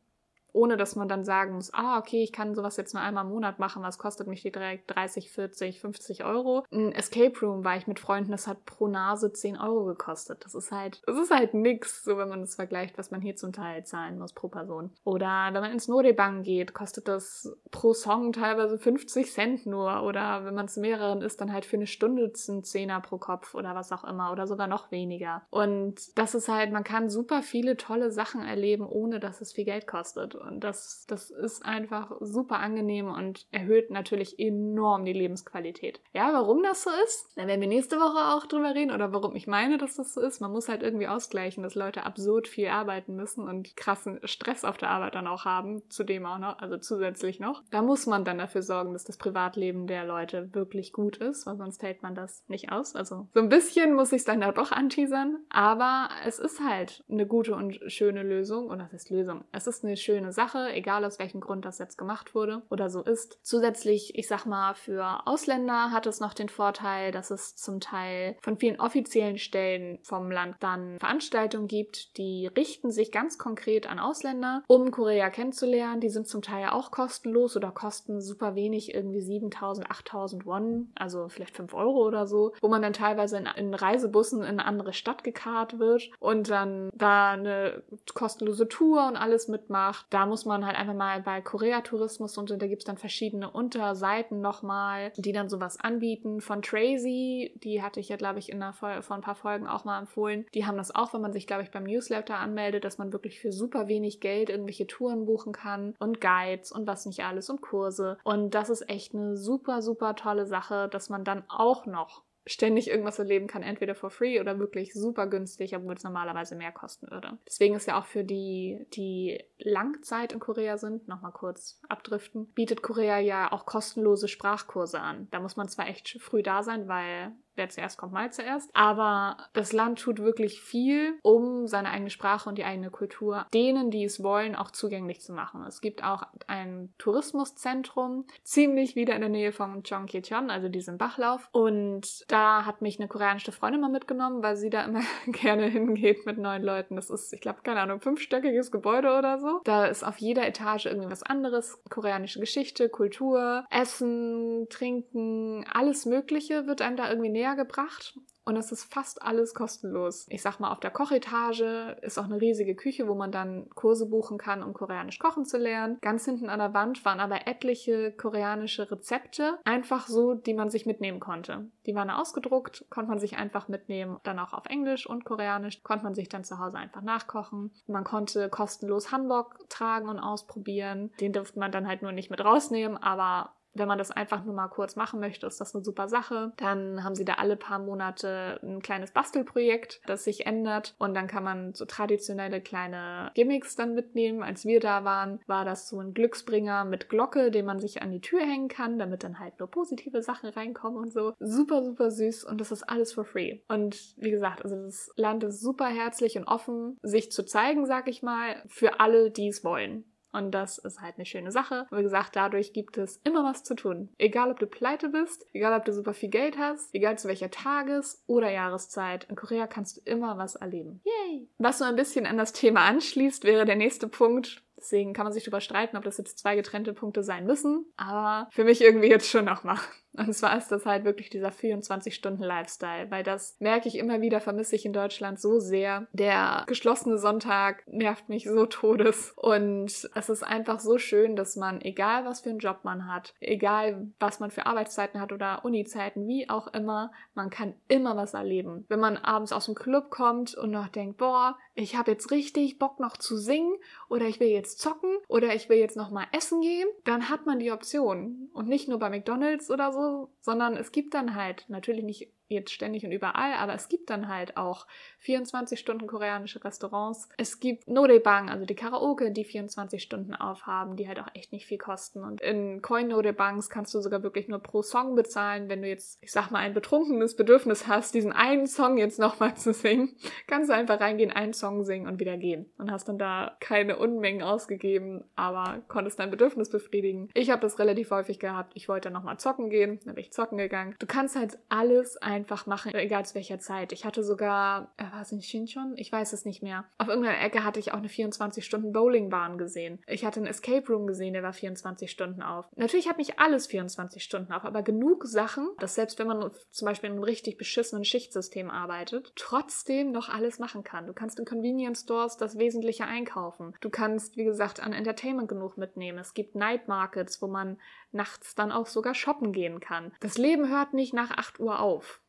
[0.54, 3.32] Ohne dass man dann sagen muss, ah, okay, ich kann sowas jetzt nur einmal im
[3.32, 6.63] Monat machen, was kostet mich die direkt 30, 40, 50 Euro.
[6.72, 10.46] Ein Escape Room war ich mit Freunden, das hat pro Nase 10 Euro gekostet.
[10.46, 13.36] Das ist halt, das ist halt nix, so wenn man das vergleicht, was man hier
[13.36, 14.92] zum Teil zahlen muss pro Person.
[15.04, 20.04] Oder wenn man ins Norebang geht, kostet das pro Song teilweise 50 Cent nur.
[20.04, 23.56] Oder wenn man es mehreren ist, dann halt für eine Stunde ein Zehner pro Kopf
[23.56, 24.32] oder was auch immer.
[24.32, 25.42] Oder sogar noch weniger.
[25.50, 29.66] Und das ist halt, man kann super viele tolle Sachen erleben, ohne dass es viel
[29.66, 30.36] Geld kostet.
[30.43, 36.01] Und das, das ist einfach super angenehm und erhöht natürlich enorm die Lebensqualität.
[36.13, 39.36] Ja, warum das so ist, da werden wir nächste Woche auch drüber reden oder warum
[39.36, 40.41] ich meine, dass das so ist.
[40.41, 44.77] Man muss halt irgendwie ausgleichen, dass Leute absurd viel arbeiten müssen und krassen Stress auf
[44.77, 47.63] der Arbeit dann auch haben, zudem auch noch, also zusätzlich noch.
[47.71, 51.58] Da muss man dann dafür sorgen, dass das Privatleben der Leute wirklich gut ist, weil
[51.58, 52.95] sonst hält man das nicht aus.
[52.95, 57.03] Also so ein bisschen muss ich es dann da doch anteasern, aber es ist halt
[57.10, 58.67] eine gute und schöne Lösung.
[58.67, 59.43] Und das ist Lösung.
[59.51, 63.02] Es ist eine schöne Sache, egal aus welchem Grund das jetzt gemacht wurde oder so
[63.02, 63.39] ist.
[63.41, 68.36] Zusätzlich, ich sag mal, für Ausländer hat es noch den Vorteil, dass es zum Teil
[68.41, 74.00] von vielen offiziellen Stellen vom Land dann Veranstaltungen gibt, die richten sich ganz konkret an
[74.00, 76.02] Ausländer, um Korea kennenzulernen.
[76.02, 81.30] Die sind zum Teil auch kostenlos oder kosten super wenig, irgendwie 7000, 8000 Won, also
[81.30, 84.93] vielleicht 5 Euro oder so, wo man dann teilweise in, in Reisebussen in eine andere
[84.93, 90.06] Stadt gekarrt wird und dann da eine kostenlose Tour und alles mitmacht.
[90.10, 93.50] Da muss man halt einfach mal bei Korea Tourismus und da gibt es dann verschiedene
[93.50, 96.42] Unterseiten nochmal, die dann sowas anbieten.
[96.42, 99.86] Von Tracy, die hatte ich ja, glaube ich, in einer vor ein paar Folgen auch
[99.86, 100.46] mal empfohlen.
[100.54, 103.40] Die haben das auch, wenn man sich, glaube ich, beim Newsletter anmeldet, dass man wirklich
[103.40, 107.62] für super wenig Geld irgendwelche Touren buchen kann und Guides und was nicht alles und
[107.62, 108.18] Kurse.
[108.24, 112.89] Und das ist echt eine super, super tolle Sache, dass man dann auch noch ständig
[112.89, 117.10] irgendwas erleben kann, entweder for free oder wirklich super günstig, obwohl es normalerweise mehr kosten
[117.10, 117.38] würde.
[117.47, 122.82] Deswegen ist ja auch für die, die Langzeit in Korea sind, nochmal kurz abdriften, bietet
[122.82, 125.27] Korea ja auch kostenlose Sprachkurse an.
[125.32, 128.70] Da muss man zwar echt früh da sein, weil wer zuerst kommt, mal zuerst.
[128.74, 133.92] Aber das Land tut wirklich viel, um seine eigene Sprache und die eigene Kultur denen,
[133.92, 135.63] die es wollen, auch zugänglich zu machen.
[135.68, 141.50] Es gibt auch ein Tourismuszentrum, ziemlich wieder in der Nähe von Cheonggyecheon, also diesem Bachlauf.
[141.52, 146.26] Und da hat mich eine koreanische Freundin mal mitgenommen, weil sie da immer gerne hingeht
[146.26, 146.96] mit neuen Leuten.
[146.96, 149.62] Das ist, ich glaube, keine Ahnung, fünfstöckiges Gebäude oder so.
[149.63, 151.82] Da ist auf jeder Etage irgendwie was anderes.
[151.89, 158.13] Koreanische Geschichte, Kultur, Essen, Trinken, alles Mögliche wird einem da irgendwie näher näher gebracht
[158.45, 160.25] und es ist fast alles kostenlos.
[160.29, 164.10] Ich sag mal, auf der Kochetage ist auch eine riesige Küche, wo man dann Kurse
[164.10, 165.97] buchen kann, um koreanisch kochen zu lernen.
[166.01, 170.86] Ganz hinten an der Wand waren aber etliche koreanische Rezepte, einfach so, die man sich
[170.86, 171.69] mitnehmen konnte.
[171.86, 176.03] Die waren ausgedruckt, konnte man sich einfach mitnehmen, dann auch auf Englisch und Koreanisch, konnte
[176.03, 177.71] man sich dann zu Hause einfach nachkochen.
[177.88, 181.12] Man konnte kostenlos Hanbok tragen und ausprobieren.
[181.21, 184.54] Den durfte man dann halt nur nicht mit rausnehmen, aber wenn man das einfach nur
[184.54, 186.54] mal kurz machen möchte, ist das eine super Sache.
[186.58, 190.96] Dann haben sie da alle paar Monate ein kleines Bastelprojekt, das sich ändert.
[191.00, 194.44] Und dann kann man so traditionelle kleine Gimmicks dann mitnehmen.
[194.44, 198.12] Als wir da waren, war das so ein Glücksbringer mit Glocke, den man sich an
[198.12, 201.34] die Tür hängen kann, damit dann halt nur positive Sachen reinkommen und so.
[201.40, 202.44] Super, super süß.
[202.44, 203.60] Und das ist alles for free.
[203.68, 208.08] Und wie gesagt, also das Land ist super herzlich und offen, sich zu zeigen, sag
[208.08, 210.06] ich mal, für alle, die es wollen.
[210.34, 211.86] Und das ist halt eine schöne Sache.
[211.91, 214.10] Wie gesagt, dadurch gibt es immer was zu tun.
[214.17, 217.52] Egal, ob du pleite bist, egal, ob du super viel Geld hast, egal zu welcher
[217.52, 219.26] Tages- oder Jahreszeit.
[219.30, 221.02] In Korea kannst du immer was erleben.
[221.06, 221.48] Yay!
[221.60, 224.63] Was so ein bisschen an das Thema anschließt, wäre der nächste Punkt.
[224.76, 227.86] Deswegen kann man sich darüber streiten, ob das jetzt zwei getrennte Punkte sein müssen.
[227.96, 229.78] Aber für mich irgendwie jetzt schon nochmal.
[230.15, 234.76] Und zwar ist das halt wirklich dieser 24-Stunden-Lifestyle, weil das merke ich immer wieder, vermisse
[234.76, 236.08] ich in Deutschland so sehr.
[236.13, 239.34] Der geschlossene Sonntag nervt mich so todes.
[239.36, 243.34] Und es ist einfach so schön, dass man, egal was für einen Job man hat,
[243.39, 248.34] egal was man für Arbeitszeiten hat oder Unizeiten, wie auch immer, man kann immer was
[248.34, 248.86] erleben.
[248.89, 252.78] Wenn man abends aus dem Club kommt und noch denkt, boah, ich habe jetzt richtig
[252.78, 253.76] Bock noch zu singen
[254.10, 257.47] oder ich will jetzt zocken oder ich will jetzt noch mal essen gehen, dann hat
[257.47, 258.49] man die Option.
[258.54, 260.03] Und nicht nur bei McDonald's oder so,
[260.39, 264.28] sondern es gibt dann halt natürlich nicht jetzt ständig und überall, aber es gibt dann
[264.28, 264.88] halt auch
[265.20, 267.30] 24 Stunden koreanische Restaurants.
[267.38, 271.66] Es gibt Norebang, also die Karaoke, die 24 Stunden aufhaben, die halt auch echt nicht
[271.66, 272.24] viel kosten.
[272.24, 276.18] Und in Coin Norebangs kannst du sogar wirklich nur pro Song bezahlen, wenn du jetzt,
[276.22, 280.16] ich sag mal, ein betrunkenes Bedürfnis hast, diesen einen Song jetzt nochmal zu singen.
[280.48, 282.72] Kannst du einfach reingehen, einen Song singen und wieder gehen.
[282.78, 287.30] Und hast dann da keine Unmengen ausgegeben, aber konntest dein Bedürfnis befriedigen.
[287.34, 288.74] Ich habe das relativ häufig gehabt.
[288.76, 290.96] Ich wollte nochmal zocken gehen, dann bin ich zocken gegangen.
[291.00, 293.93] Du kannst halt alles einfach einfach machen, egal zu welcher Zeit.
[293.93, 295.93] Ich hatte sogar, äh, war es in Shinchon?
[295.95, 296.84] Ich weiß es nicht mehr.
[296.97, 300.01] Auf irgendeiner Ecke hatte ich auch eine 24-Stunden-Bowlingbahn gesehen.
[300.08, 302.65] Ich hatte einen Escape Room gesehen, der war 24 Stunden auf.
[302.75, 306.86] Natürlich hat nicht alles 24 Stunden auf, aber genug Sachen, dass selbst wenn man zum
[306.86, 311.08] Beispiel in einem richtig beschissenen Schichtsystem arbeitet, trotzdem noch alles machen kann.
[311.08, 313.73] Du kannst in Convenience Stores das Wesentliche einkaufen.
[313.79, 316.17] Du kannst, wie gesagt, an Entertainment genug mitnehmen.
[316.17, 317.77] Es gibt Night Markets, wo man
[318.12, 320.12] nachts dann auch sogar shoppen gehen kann.
[320.19, 322.19] Das Leben hört nicht nach 8 Uhr auf.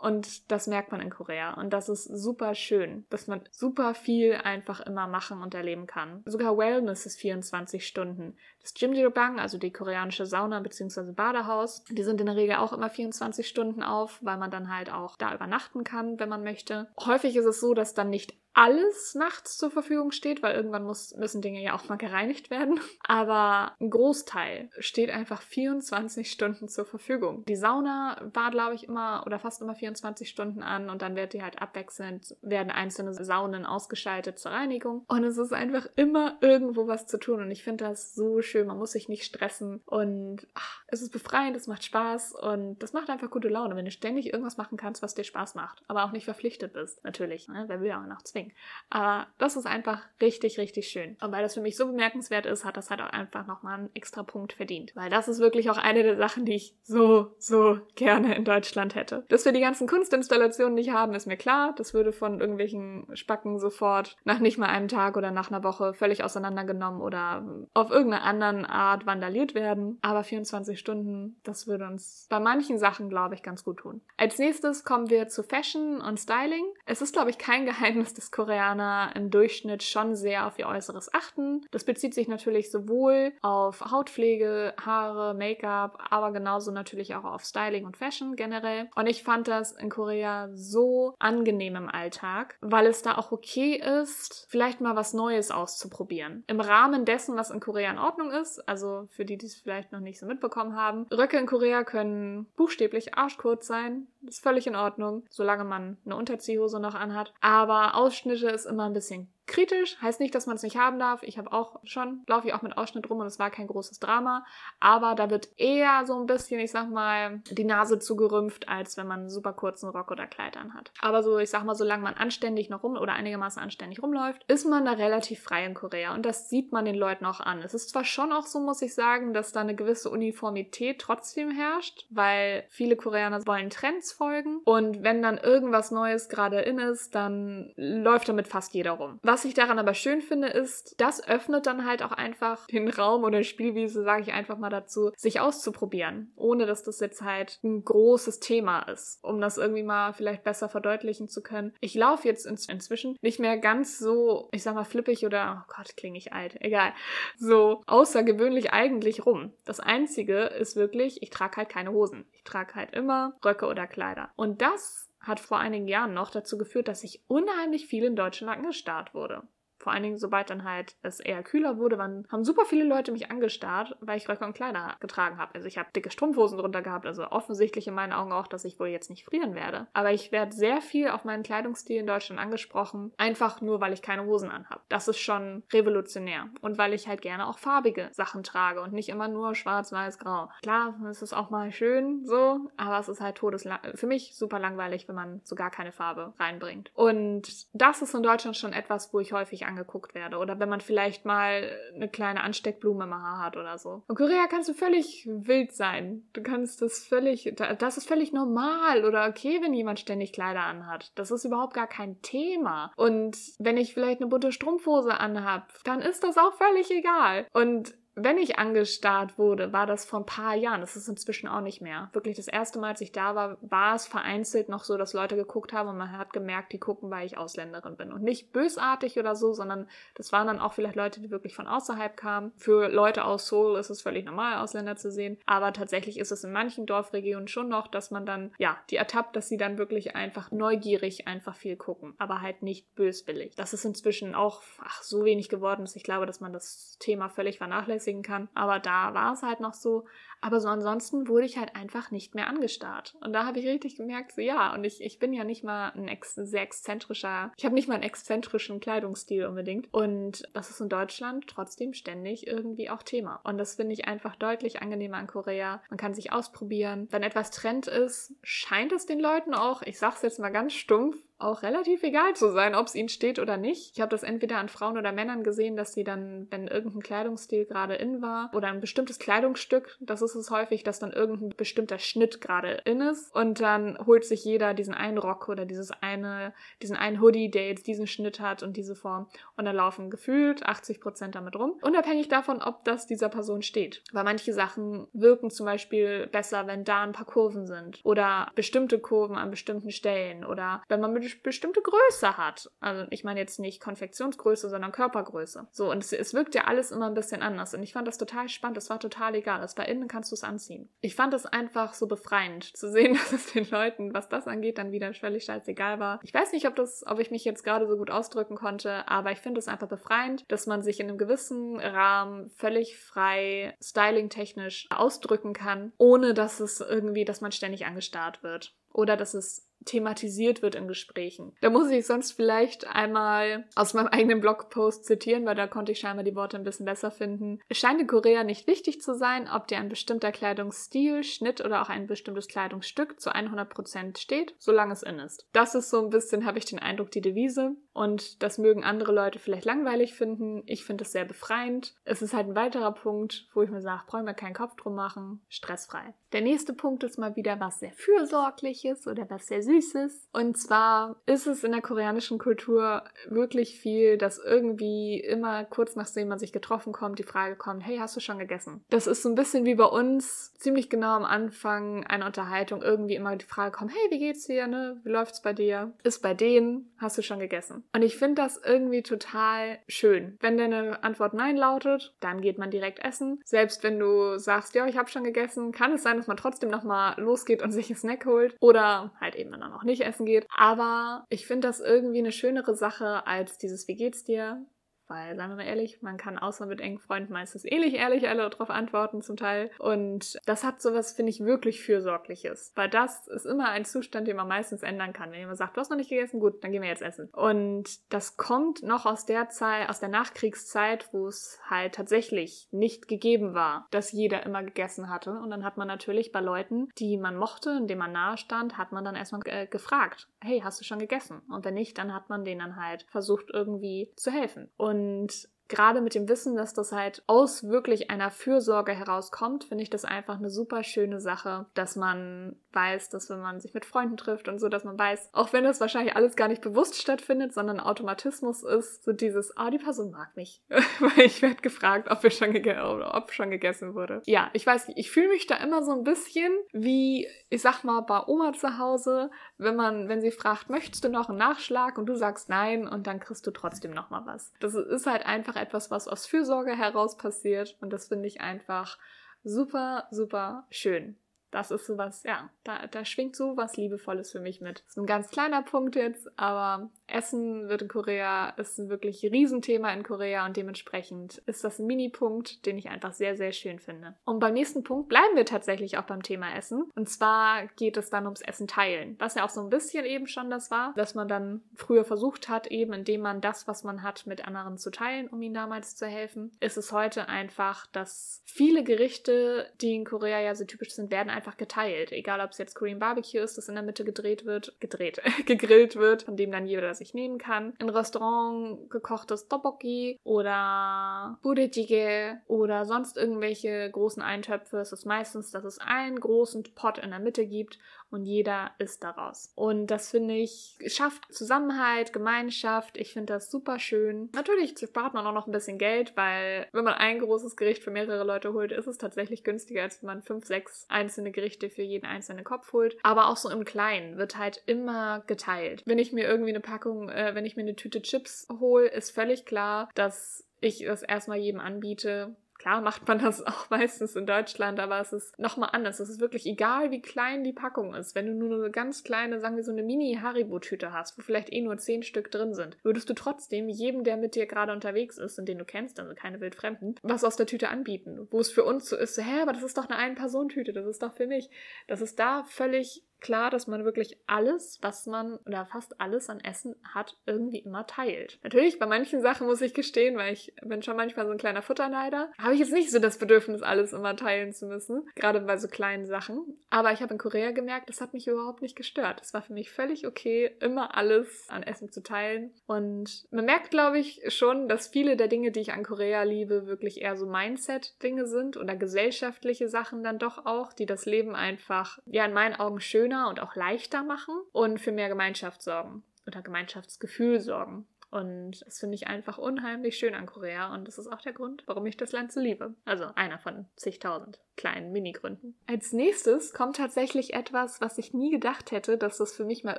[0.00, 1.52] Und das merkt man in Korea.
[1.54, 6.22] Und das ist super schön, dass man super viel einfach immer machen und erleben kann.
[6.24, 8.34] Sogar Wellness ist 24 Stunden.
[8.62, 11.12] Das Jimjilbang, also die koreanische Sauna bzw.
[11.12, 14.90] Badehaus, die sind in der Regel auch immer 24 Stunden auf, weil man dann halt
[14.90, 16.88] auch da übernachten kann, wenn man möchte.
[17.04, 21.14] Häufig ist es so, dass dann nicht alles nachts zur Verfügung steht, weil irgendwann muss,
[21.16, 22.80] müssen Dinge ja auch mal gereinigt werden.
[23.06, 27.44] Aber ein Großteil steht einfach 24 Stunden zur Verfügung.
[27.46, 31.32] Die Sauna war, glaube ich, immer oder fast immer 24 Stunden an und dann wird
[31.32, 35.04] die halt abwechselnd, werden einzelne Saunen ausgeschaltet zur Reinigung.
[35.08, 38.66] Und es ist einfach immer irgendwo was zu tun und ich finde das so schön.
[38.66, 42.92] Man muss sich nicht stressen und ach, es ist befreiend, es macht Spaß und das
[42.92, 46.04] macht einfach gute Laune, wenn du ständig irgendwas machen kannst, was dir Spaß macht, aber
[46.04, 47.04] auch nicht verpflichtet bist.
[47.04, 47.64] Natürlich, ne?
[47.68, 48.39] wer will ja auch zwingen.
[48.40, 48.52] Ding.
[48.90, 51.16] Aber das ist einfach richtig, richtig schön.
[51.20, 53.90] Und weil das für mich so bemerkenswert ist, hat das halt auch einfach nochmal einen
[53.94, 54.92] extra Punkt verdient.
[54.96, 58.94] Weil das ist wirklich auch eine der Sachen, die ich so, so gerne in Deutschland
[58.94, 59.24] hätte.
[59.28, 61.74] Dass wir die ganzen Kunstinstallationen nicht haben, ist mir klar.
[61.76, 65.94] Das würde von irgendwelchen Spacken sofort nach nicht mal einem Tag oder nach einer Woche
[65.94, 69.98] völlig auseinandergenommen oder auf irgendeine andere Art vandaliert werden.
[70.02, 74.00] Aber 24 Stunden, das würde uns bei manchen Sachen, glaube ich, ganz gut tun.
[74.16, 76.64] Als nächstes kommen wir zu Fashion und Styling.
[76.86, 81.12] Es ist, glaube ich, kein Geheimnis, dass Koreaner im Durchschnitt schon sehr auf ihr Äußeres
[81.12, 81.66] achten.
[81.70, 87.84] Das bezieht sich natürlich sowohl auf Hautpflege, Haare, Make-up, aber genauso natürlich auch auf Styling
[87.84, 88.88] und Fashion generell.
[88.94, 93.74] Und ich fand das in Korea so angenehm im Alltag, weil es da auch okay
[93.74, 96.44] ist, vielleicht mal was Neues auszuprobieren.
[96.46, 99.92] Im Rahmen dessen, was in Korea in Ordnung ist, also für die, die es vielleicht
[99.92, 104.06] noch nicht so mitbekommen haben, Röcke in Korea können buchstäblich arschkurz sein.
[104.22, 107.32] Das ist völlig in Ordnung, solange man eine Unterziehhose noch anhat.
[107.40, 110.00] Aber Ausschnitt Ausschnitte ist immer ein bisschen kritisch.
[110.00, 111.22] Heißt nicht, dass man es nicht haben darf.
[111.22, 113.98] Ich habe auch schon, laufe ich auch mit Ausschnitt rum und es war kein großes
[113.98, 114.46] Drama.
[114.78, 119.06] Aber da wird eher so ein bisschen, ich sag mal, die Nase zugerümpft, als wenn
[119.06, 120.92] man einen super kurzen Rock oder Kleid anhat.
[121.00, 124.66] Aber so, ich sag mal, solange man anständig noch rum oder einigermaßen anständig rumläuft, ist
[124.66, 126.14] man da relativ frei in Korea.
[126.14, 127.60] Und das sieht man den Leuten auch an.
[127.62, 131.50] Es ist zwar schon auch so, muss ich sagen, dass da eine gewisse Uniformität trotzdem
[131.50, 134.60] herrscht, weil viele Koreaner wollen Trends folgen.
[134.64, 139.18] Und wenn dann irgendwas Neues gerade in ist, dann läuft damit fast jeder rum.
[139.22, 142.90] Was was ich daran aber schön finde, ist, das öffnet dann halt auch einfach den
[142.90, 147.58] Raum oder Spielwiese, sage ich einfach mal dazu, sich auszuprobieren, ohne dass das jetzt halt
[147.64, 151.72] ein großes Thema ist, um das irgendwie mal vielleicht besser verdeutlichen zu können.
[151.80, 155.72] Ich laufe jetzt in inzwischen nicht mehr ganz so, ich sag mal, flippig oder, oh
[155.74, 156.92] Gott, klinge ich alt, egal,
[157.38, 159.54] so außergewöhnlich eigentlich rum.
[159.64, 162.26] Das Einzige ist wirklich, ich trage halt keine Hosen.
[162.32, 164.32] Ich trage halt immer Röcke oder Kleider.
[164.36, 168.56] Und das hat vor einigen Jahren noch dazu geführt, dass ich unheimlich viel in Deutschland
[168.56, 169.42] angestarrt wurde.
[169.80, 173.12] Vor allen Dingen, sobald dann halt es eher kühler wurde, waren, haben super viele Leute
[173.12, 175.54] mich angestarrt, weil ich Röcke und Kleider getragen habe.
[175.54, 178.78] Also ich habe dicke Strumpfhosen drunter gehabt, also offensichtlich in meinen Augen auch, dass ich
[178.78, 179.86] wohl jetzt nicht frieren werde.
[179.94, 184.02] Aber ich werde sehr viel auf meinen Kleidungsstil in Deutschland angesprochen, einfach nur, weil ich
[184.02, 184.82] keine Hosen anhabe.
[184.88, 186.48] Das ist schon revolutionär.
[186.60, 190.18] Und weil ich halt gerne auch farbige Sachen trage und nicht immer nur schwarz, weiß,
[190.18, 190.50] grau.
[190.62, 194.58] Klar, es ist auch mal schön so, aber es ist halt todeslang für mich super
[194.58, 196.90] langweilig, wenn man so gar keine Farbe reinbringt.
[196.94, 200.36] Und das ist in Deutschland schon etwas, wo ich häufig angeguckt werde.
[200.36, 204.02] Oder wenn man vielleicht mal eine kleine Ansteckblume im Haar hat oder so.
[204.08, 206.24] In Korea kannst du völlig wild sein.
[206.32, 211.12] Du kannst das völlig, das ist völlig normal oder okay, wenn jemand ständig Kleider anhat.
[211.14, 212.92] Das ist überhaupt gar kein Thema.
[212.96, 217.46] Und wenn ich vielleicht eine bunte Strumpfhose anhab, dann ist das auch völlig egal.
[217.52, 220.80] Und wenn ich angestarrt wurde, war das vor ein paar Jahren.
[220.80, 222.10] Das ist inzwischen auch nicht mehr.
[222.12, 225.36] Wirklich das erste Mal, als ich da war, war es vereinzelt noch so, dass Leute
[225.36, 228.12] geguckt haben und man hat gemerkt, die gucken, weil ich Ausländerin bin.
[228.12, 231.66] Und nicht bösartig oder so, sondern das waren dann auch vielleicht Leute, die wirklich von
[231.66, 232.52] außerhalb kamen.
[232.56, 235.38] Für Leute aus Seoul ist es völlig normal, Ausländer zu sehen.
[235.46, 239.36] Aber tatsächlich ist es in manchen Dorfregionen schon noch, dass man dann, ja, die ertappt,
[239.36, 242.14] dass sie dann wirklich einfach neugierig einfach viel gucken.
[242.18, 243.54] Aber halt nicht böswillig.
[243.56, 247.28] Das ist inzwischen auch, ach, so wenig geworden, dass ich glaube, dass man das Thema
[247.28, 248.48] völlig vernachlässigt vernachlässigen kann.
[248.54, 250.06] Aber da war es halt noch so.
[250.40, 253.16] Aber so ansonsten wurde ich halt einfach nicht mehr angestarrt.
[253.20, 255.90] Und da habe ich richtig gemerkt, so ja, und ich, ich bin ja nicht mal
[255.90, 259.92] ein ex sehr exzentrischer, ich habe nicht mal einen exzentrischen Kleidungsstil unbedingt.
[259.92, 263.40] Und das ist in Deutschland trotzdem ständig irgendwie auch Thema.
[263.44, 265.82] Und das finde ich einfach deutlich angenehmer an Korea.
[265.90, 267.08] Man kann sich ausprobieren.
[267.10, 271.16] Wenn etwas Trend ist, scheint es den Leuten auch, ich sag's jetzt mal ganz stumpf,
[271.40, 273.92] auch relativ egal zu sein, ob es ihnen steht oder nicht.
[273.94, 277.64] Ich habe das entweder an Frauen oder Männern gesehen, dass sie dann, wenn irgendein Kleidungsstil
[277.64, 281.98] gerade in war oder ein bestimmtes Kleidungsstück, das ist es häufig, dass dann irgendein bestimmter
[281.98, 286.52] Schnitt gerade in ist und dann holt sich jeder diesen einen Rock oder dieses eine,
[286.82, 290.64] diesen einen Hoodie, der jetzt diesen Schnitt hat und diese Form und dann laufen gefühlt
[290.64, 294.02] 80 Prozent damit rum, unabhängig davon, ob das dieser Person steht.
[294.12, 298.98] Weil manche Sachen wirken zum Beispiel besser, wenn da ein paar Kurven sind oder bestimmte
[298.98, 302.70] Kurven an bestimmten Stellen oder wenn man mit bestimmte Größe hat.
[302.80, 305.66] Also ich meine jetzt nicht Konfektionsgröße, sondern Körpergröße.
[305.70, 307.74] So, und es, es wirkt ja alles immer ein bisschen anders.
[307.74, 308.78] Und ich fand das total spannend.
[308.78, 309.62] Es war total egal.
[309.62, 310.90] Es war innen, kannst du es anziehen.
[311.00, 314.76] Ich fand es einfach so befreiend zu sehen, dass es den Leuten, was das angeht,
[314.76, 316.20] dann wieder völlig scheißegal war.
[316.22, 319.32] Ich weiß nicht, ob das, ob ich mich jetzt gerade so gut ausdrücken konnte, aber
[319.32, 324.88] ich finde es einfach befreiend, dass man sich in einem gewissen Rahmen völlig frei, stylingtechnisch
[324.90, 328.74] ausdrücken kann, ohne dass es irgendwie, dass man ständig angestarrt wird.
[328.92, 331.52] Oder dass es thematisiert wird in Gesprächen.
[331.60, 336.00] Da muss ich sonst vielleicht einmal aus meinem eigenen Blogpost zitieren, weil da konnte ich
[336.00, 337.60] scheinbar die Worte ein bisschen besser finden.
[337.68, 341.82] Es scheint in Korea nicht wichtig zu sein, ob dir ein bestimmter Kleidungsstil, Schnitt oder
[341.82, 345.46] auch ein bestimmtes Kleidungsstück zu 100% steht, solange es in ist.
[345.52, 347.76] Das ist so ein bisschen, habe ich den Eindruck, die Devise.
[348.00, 350.62] Und das mögen andere Leute vielleicht langweilig finden.
[350.64, 351.94] Ich finde es sehr befreiend.
[352.06, 354.94] Es ist halt ein weiterer Punkt, wo ich mir sage, brauche mir keinen Kopf drum
[354.94, 356.14] machen, stressfrei.
[356.32, 360.30] Der nächste Punkt ist mal wieder was sehr Fürsorgliches oder was sehr Süßes.
[360.32, 366.28] Und zwar ist es in der koreanischen Kultur wirklich viel, dass irgendwie immer kurz nachdem
[366.28, 368.82] man sich getroffen kommt, die Frage kommt, hey, hast du schon gegessen?
[368.88, 373.16] Das ist so ein bisschen wie bei uns, ziemlich genau am Anfang einer Unterhaltung irgendwie
[373.16, 374.98] immer die Frage kommt, hey, wie geht's dir, ne?
[375.04, 375.92] Wie läuft's bei dir?
[376.02, 377.84] Ist bei denen, hast du schon gegessen?
[377.92, 380.36] Und ich finde das irgendwie total schön.
[380.40, 383.40] Wenn deine Antwort Nein lautet, dann geht man direkt essen.
[383.44, 386.70] Selbst wenn du sagst, ja, ich habe schon gegessen, kann es sein, dass man trotzdem
[386.70, 388.56] nochmal losgeht und sich einen Snack holt.
[388.60, 390.46] Oder halt eben dann auch nicht essen geht.
[390.56, 394.64] Aber ich finde das irgendwie eine schönere Sache als dieses Wie geht's dir?
[395.10, 398.48] Weil, sagen wir mal ehrlich, man kann außer mit engen Freunden meistens ähnlich ehrlich alle
[398.48, 399.72] darauf antworten zum Teil.
[399.80, 402.72] Und das hat sowas, finde ich, wirklich Fürsorgliches.
[402.76, 405.32] Weil das ist immer ein Zustand, den man meistens ändern kann.
[405.32, 407.28] Wenn jemand sagt, du hast noch nicht gegessen, gut, dann gehen wir jetzt essen.
[407.32, 413.08] Und das kommt noch aus der Zeit, aus der Nachkriegszeit, wo es halt tatsächlich nicht
[413.08, 415.32] gegeben war, dass jeder immer gegessen hatte.
[415.32, 418.92] Und dann hat man natürlich bei Leuten, die man mochte, denen man nahe stand, hat
[418.92, 421.42] man dann erstmal äh, gefragt, hey, hast du schon gegessen?
[421.50, 424.70] Und wenn nicht, dann hat man denen halt versucht, irgendwie zu helfen.
[424.76, 429.82] Und und gerade mit dem Wissen, dass das halt aus wirklich einer Fürsorge herauskommt, finde
[429.82, 433.84] ich das einfach eine super schöne Sache, dass man weiß, dass wenn man sich mit
[433.84, 436.96] Freunden trifft und so, dass man weiß, auch wenn das wahrscheinlich alles gar nicht bewusst
[436.96, 440.60] stattfindet, sondern Automatismus ist, so dieses, ah, oh, die Person mag mich.
[440.68, 444.22] Weil ich werde gefragt, ob, wir schon oder ob schon gegessen wurde.
[444.26, 447.84] Ja, ich weiß nicht, ich fühle mich da immer so ein bisschen wie, ich sag
[447.84, 451.98] mal, bei Oma zu Hause, wenn man, wenn sie fragt, möchtest du noch einen Nachschlag
[451.98, 454.52] und du sagst nein und dann kriegst du trotzdem noch mal was.
[454.60, 458.98] Das ist halt einfach etwas, was aus Fürsorge heraus passiert und das finde ich einfach
[459.44, 461.16] super, super schön
[461.50, 464.80] das ist sowas, ja, da, da schwingt so was Liebevolles für mich mit.
[464.80, 469.22] Das ist ein ganz kleiner Punkt jetzt, aber Essen wird in Korea, ist ein wirklich
[469.24, 473.78] Riesenthema in Korea und dementsprechend ist das ein Mini-Punkt, den ich einfach sehr, sehr schön
[473.78, 474.14] finde.
[474.24, 476.90] Und beim nächsten Punkt bleiben wir tatsächlich auch beim Thema Essen.
[476.94, 480.26] Und zwar geht es dann ums Essen teilen, was ja auch so ein bisschen eben
[480.26, 484.02] schon das war, dass man dann früher versucht hat, eben indem man das, was man
[484.02, 486.52] hat, mit anderen zu teilen, um ihnen damals zu helfen.
[486.60, 491.30] Ist es heute einfach, dass viele Gerichte, die in Korea ja so typisch sind, werden
[491.30, 492.12] einfach geteilt.
[492.12, 495.96] Egal, ob es jetzt Korean Barbecue ist, das in der Mitte gedreht wird, gedreht, gegrillt
[495.96, 497.74] wird, von dem dann jeder sich nehmen kann.
[497.78, 504.78] Ein Restaurant gekochtes Tteokbokki oder Burejjigae oder sonst irgendwelche großen Eintöpfe.
[504.78, 507.78] Es ist meistens, dass es einen großen Pot in der Mitte gibt
[508.10, 509.52] und jeder isst daraus.
[509.54, 512.96] Und das finde ich, schafft Zusammenhalt, Gemeinschaft.
[512.96, 514.28] Ich finde das super schön.
[514.34, 517.90] Natürlich spart man auch noch ein bisschen Geld, weil wenn man ein großes Gericht für
[517.90, 521.82] mehrere Leute holt, ist es tatsächlich günstiger, als wenn man fünf, sechs einzelne Gerichte für
[521.82, 522.96] jeden einzelnen Kopf holt.
[523.02, 525.82] Aber auch so im Kleinen wird halt immer geteilt.
[525.86, 529.10] Wenn ich mir irgendwie eine Packung, äh, wenn ich mir eine Tüte Chips hole, ist
[529.10, 534.26] völlig klar, dass ich das erstmal jedem anbiete Klar macht man das auch meistens in
[534.26, 535.98] Deutschland, aber es ist nochmal anders.
[535.98, 538.14] Es ist wirklich egal, wie klein die Packung ist.
[538.14, 541.62] Wenn du nur eine ganz kleine, sagen wir so eine Mini-Haribo-Tüte hast, wo vielleicht eh
[541.62, 545.38] nur zehn Stück drin sind, würdest du trotzdem jedem, der mit dir gerade unterwegs ist
[545.38, 548.28] und den du kennst, also keine Wildfremden, was aus der Tüte anbieten.
[548.30, 550.84] Wo es für uns so ist, so, hä, aber das ist doch eine Ein-Personen-Tüte, das
[550.84, 551.48] ist doch für mich.
[551.86, 556.40] Das ist da völlig klar, dass man wirklich alles, was man oder fast alles an
[556.40, 558.38] Essen hat, irgendwie immer teilt.
[558.42, 561.62] Natürlich, bei manchen Sachen muss ich gestehen, weil ich bin schon manchmal so ein kleiner
[561.62, 565.56] Futterneider, habe ich jetzt nicht so das Bedürfnis, alles immer teilen zu müssen, gerade bei
[565.56, 566.58] so kleinen Sachen.
[566.70, 569.20] Aber ich habe in Korea gemerkt, das hat mich überhaupt nicht gestört.
[569.22, 572.54] Es war für mich völlig okay, immer alles an Essen zu teilen.
[572.66, 576.66] Und man merkt, glaube ich, schon, dass viele der Dinge, die ich an Korea liebe,
[576.66, 581.98] wirklich eher so Mindset-Dinge sind oder gesellschaftliche Sachen dann doch auch, die das Leben einfach,
[582.06, 586.02] ja, in meinen Augen schön schöner und auch leichter machen und für mehr Gemeinschaft sorgen
[586.26, 587.86] oder Gemeinschaftsgefühl sorgen.
[588.10, 591.62] Und das finde ich einfach unheimlich schön an Korea und das ist auch der Grund,
[591.66, 592.74] warum ich das Land so liebe.
[592.84, 595.56] Also einer von zigtausend kleinen Mini-Gründen.
[595.66, 599.78] Als nächstes kommt tatsächlich etwas, was ich nie gedacht hätte, dass das für mich mal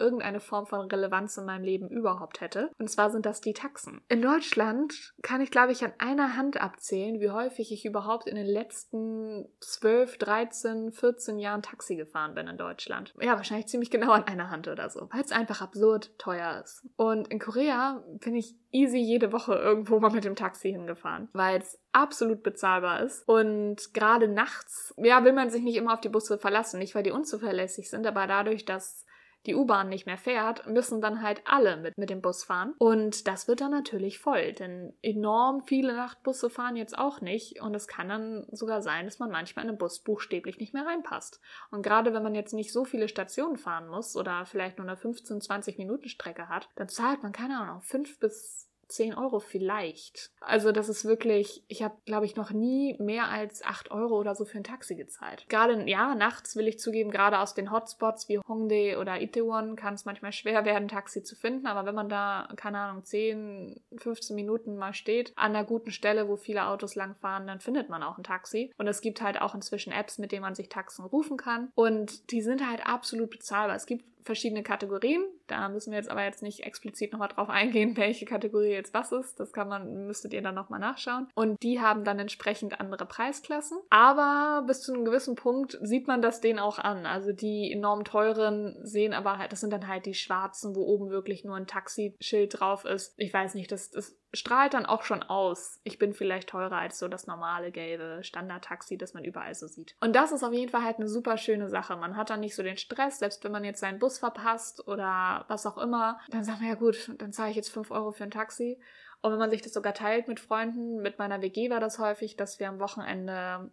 [0.00, 2.70] irgendeine Form von Relevanz in meinem Leben überhaupt hätte.
[2.78, 4.00] Und zwar sind das die Taxen.
[4.08, 8.36] In Deutschland kann ich, glaube ich, an einer Hand abzählen, wie häufig ich überhaupt in
[8.36, 13.12] den letzten 12, 13, 14 Jahren Taxi gefahren bin in Deutschland.
[13.20, 16.86] Ja, wahrscheinlich ziemlich genau an einer Hand oder so, weil es einfach absurd teuer ist.
[16.96, 21.60] Und in Korea bin ich easy jede Woche irgendwo mal mit dem Taxi hingefahren, weil
[21.60, 23.26] es absolut bezahlbar ist.
[23.26, 27.02] Und gerade nachts, ja, will man sich nicht immer auf die Busse verlassen, nicht weil
[27.02, 29.06] die unzuverlässig sind, aber dadurch, dass
[29.46, 32.74] die U-Bahn nicht mehr fährt, müssen dann halt alle mit, mit dem Bus fahren.
[32.78, 37.60] Und das wird dann natürlich voll, denn enorm viele Nachtbusse fahren jetzt auch nicht.
[37.60, 40.86] Und es kann dann sogar sein, dass man manchmal in einen Bus buchstäblich nicht mehr
[40.86, 41.40] reinpasst.
[41.70, 44.96] Und gerade wenn man jetzt nicht so viele Stationen fahren muss oder vielleicht nur eine
[44.96, 50.30] 15, 20 Minuten Strecke hat, dann zahlt man, keine Ahnung, fünf bis 10 Euro vielleicht.
[50.40, 54.34] Also das ist wirklich, ich habe, glaube ich, noch nie mehr als 8 Euro oder
[54.34, 55.46] so für ein Taxi gezahlt.
[55.48, 59.94] Gerade, ja, nachts will ich zugeben, gerade aus den Hotspots wie Hongdae oder Itaewon kann
[59.94, 61.66] es manchmal schwer werden, ein Taxi zu finden.
[61.66, 66.28] Aber wenn man da, keine Ahnung, 10, 15 Minuten mal steht, an einer guten Stelle,
[66.28, 68.72] wo viele Autos langfahren, dann findet man auch ein Taxi.
[68.78, 71.70] Und es gibt halt auch inzwischen Apps, mit denen man sich Taxen rufen kann.
[71.74, 73.76] Und die sind halt absolut bezahlbar.
[73.76, 75.24] Es gibt verschiedene Kategorien.
[75.46, 79.12] Da müssen wir jetzt aber jetzt nicht explizit nochmal drauf eingehen, welche Kategorie jetzt was
[79.12, 79.40] ist.
[79.40, 81.28] Das kann man, müsstet ihr dann nochmal nachschauen.
[81.34, 83.78] Und die haben dann entsprechend andere Preisklassen.
[83.90, 87.06] Aber bis zu einem gewissen Punkt sieht man das denen auch an.
[87.06, 91.10] Also die enorm teuren sehen aber halt, das sind dann halt die schwarzen, wo oben
[91.10, 93.14] wirklich nur ein Taxischild drauf ist.
[93.16, 95.80] Ich weiß nicht, das, das strahlt dann auch schon aus.
[95.84, 99.96] Ich bin vielleicht teurer als so das normale gelbe Standard-Taxi, das man überall so sieht.
[100.00, 101.96] Und das ist auf jeden Fall halt eine super schöne Sache.
[101.96, 105.44] Man hat dann nicht so den Stress, selbst wenn man jetzt seinen Bus verpasst oder
[105.48, 106.20] was auch immer.
[106.28, 108.80] Dann sagt man ja gut, dann zahle ich jetzt 5 Euro für ein Taxi.
[109.22, 112.36] Und wenn man sich das sogar teilt mit Freunden, mit meiner WG war das häufig,
[112.36, 113.70] dass wir am Wochenende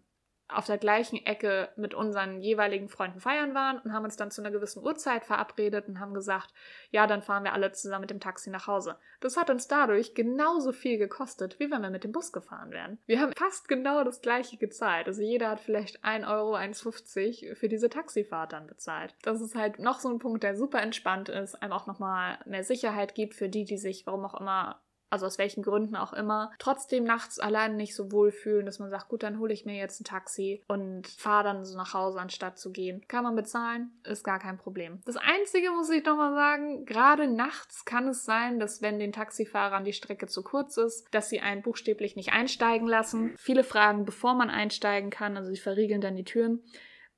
[0.50, 4.42] auf der gleichen Ecke mit unseren jeweiligen Freunden feiern waren und haben uns dann zu
[4.42, 6.54] einer gewissen Uhrzeit verabredet und haben gesagt,
[6.90, 8.98] ja, dann fahren wir alle zusammen mit dem Taxi nach Hause.
[9.20, 12.98] Das hat uns dadurch genauso viel gekostet, wie wenn wir mit dem Bus gefahren wären.
[13.06, 15.08] Wir haben fast genau das gleiche gezahlt.
[15.08, 19.16] Also jeder hat vielleicht 1 Euro, 1,50 für diese Taxifahrt dann bezahlt.
[19.24, 22.64] Das ist halt noch so ein Punkt, der super entspannt ist, einem auch nochmal mehr
[22.64, 26.52] Sicherheit gibt für die, die sich, warum auch immer, also aus welchen Gründen auch immer,
[26.60, 29.76] trotzdem nachts allein nicht so wohl fühlen, dass man sagt, gut, dann hole ich mir
[29.76, 33.06] jetzt ein Taxi und fahre dann so nach Hause, anstatt zu gehen.
[33.08, 35.02] Kann man bezahlen, ist gar kein Problem.
[35.06, 39.86] Das Einzige muss ich nochmal sagen, gerade nachts kann es sein, dass wenn den Taxifahrern
[39.86, 43.34] die Strecke zu kurz ist, dass sie einen buchstäblich nicht einsteigen lassen.
[43.38, 46.64] Viele fragen, bevor man einsteigen kann, also sie verriegeln dann die Türen,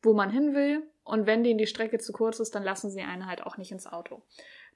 [0.02, 0.84] wo man hin will.
[1.04, 3.72] Und wenn denen die Strecke zu kurz ist, dann lassen sie einen halt auch nicht
[3.72, 4.22] ins Auto.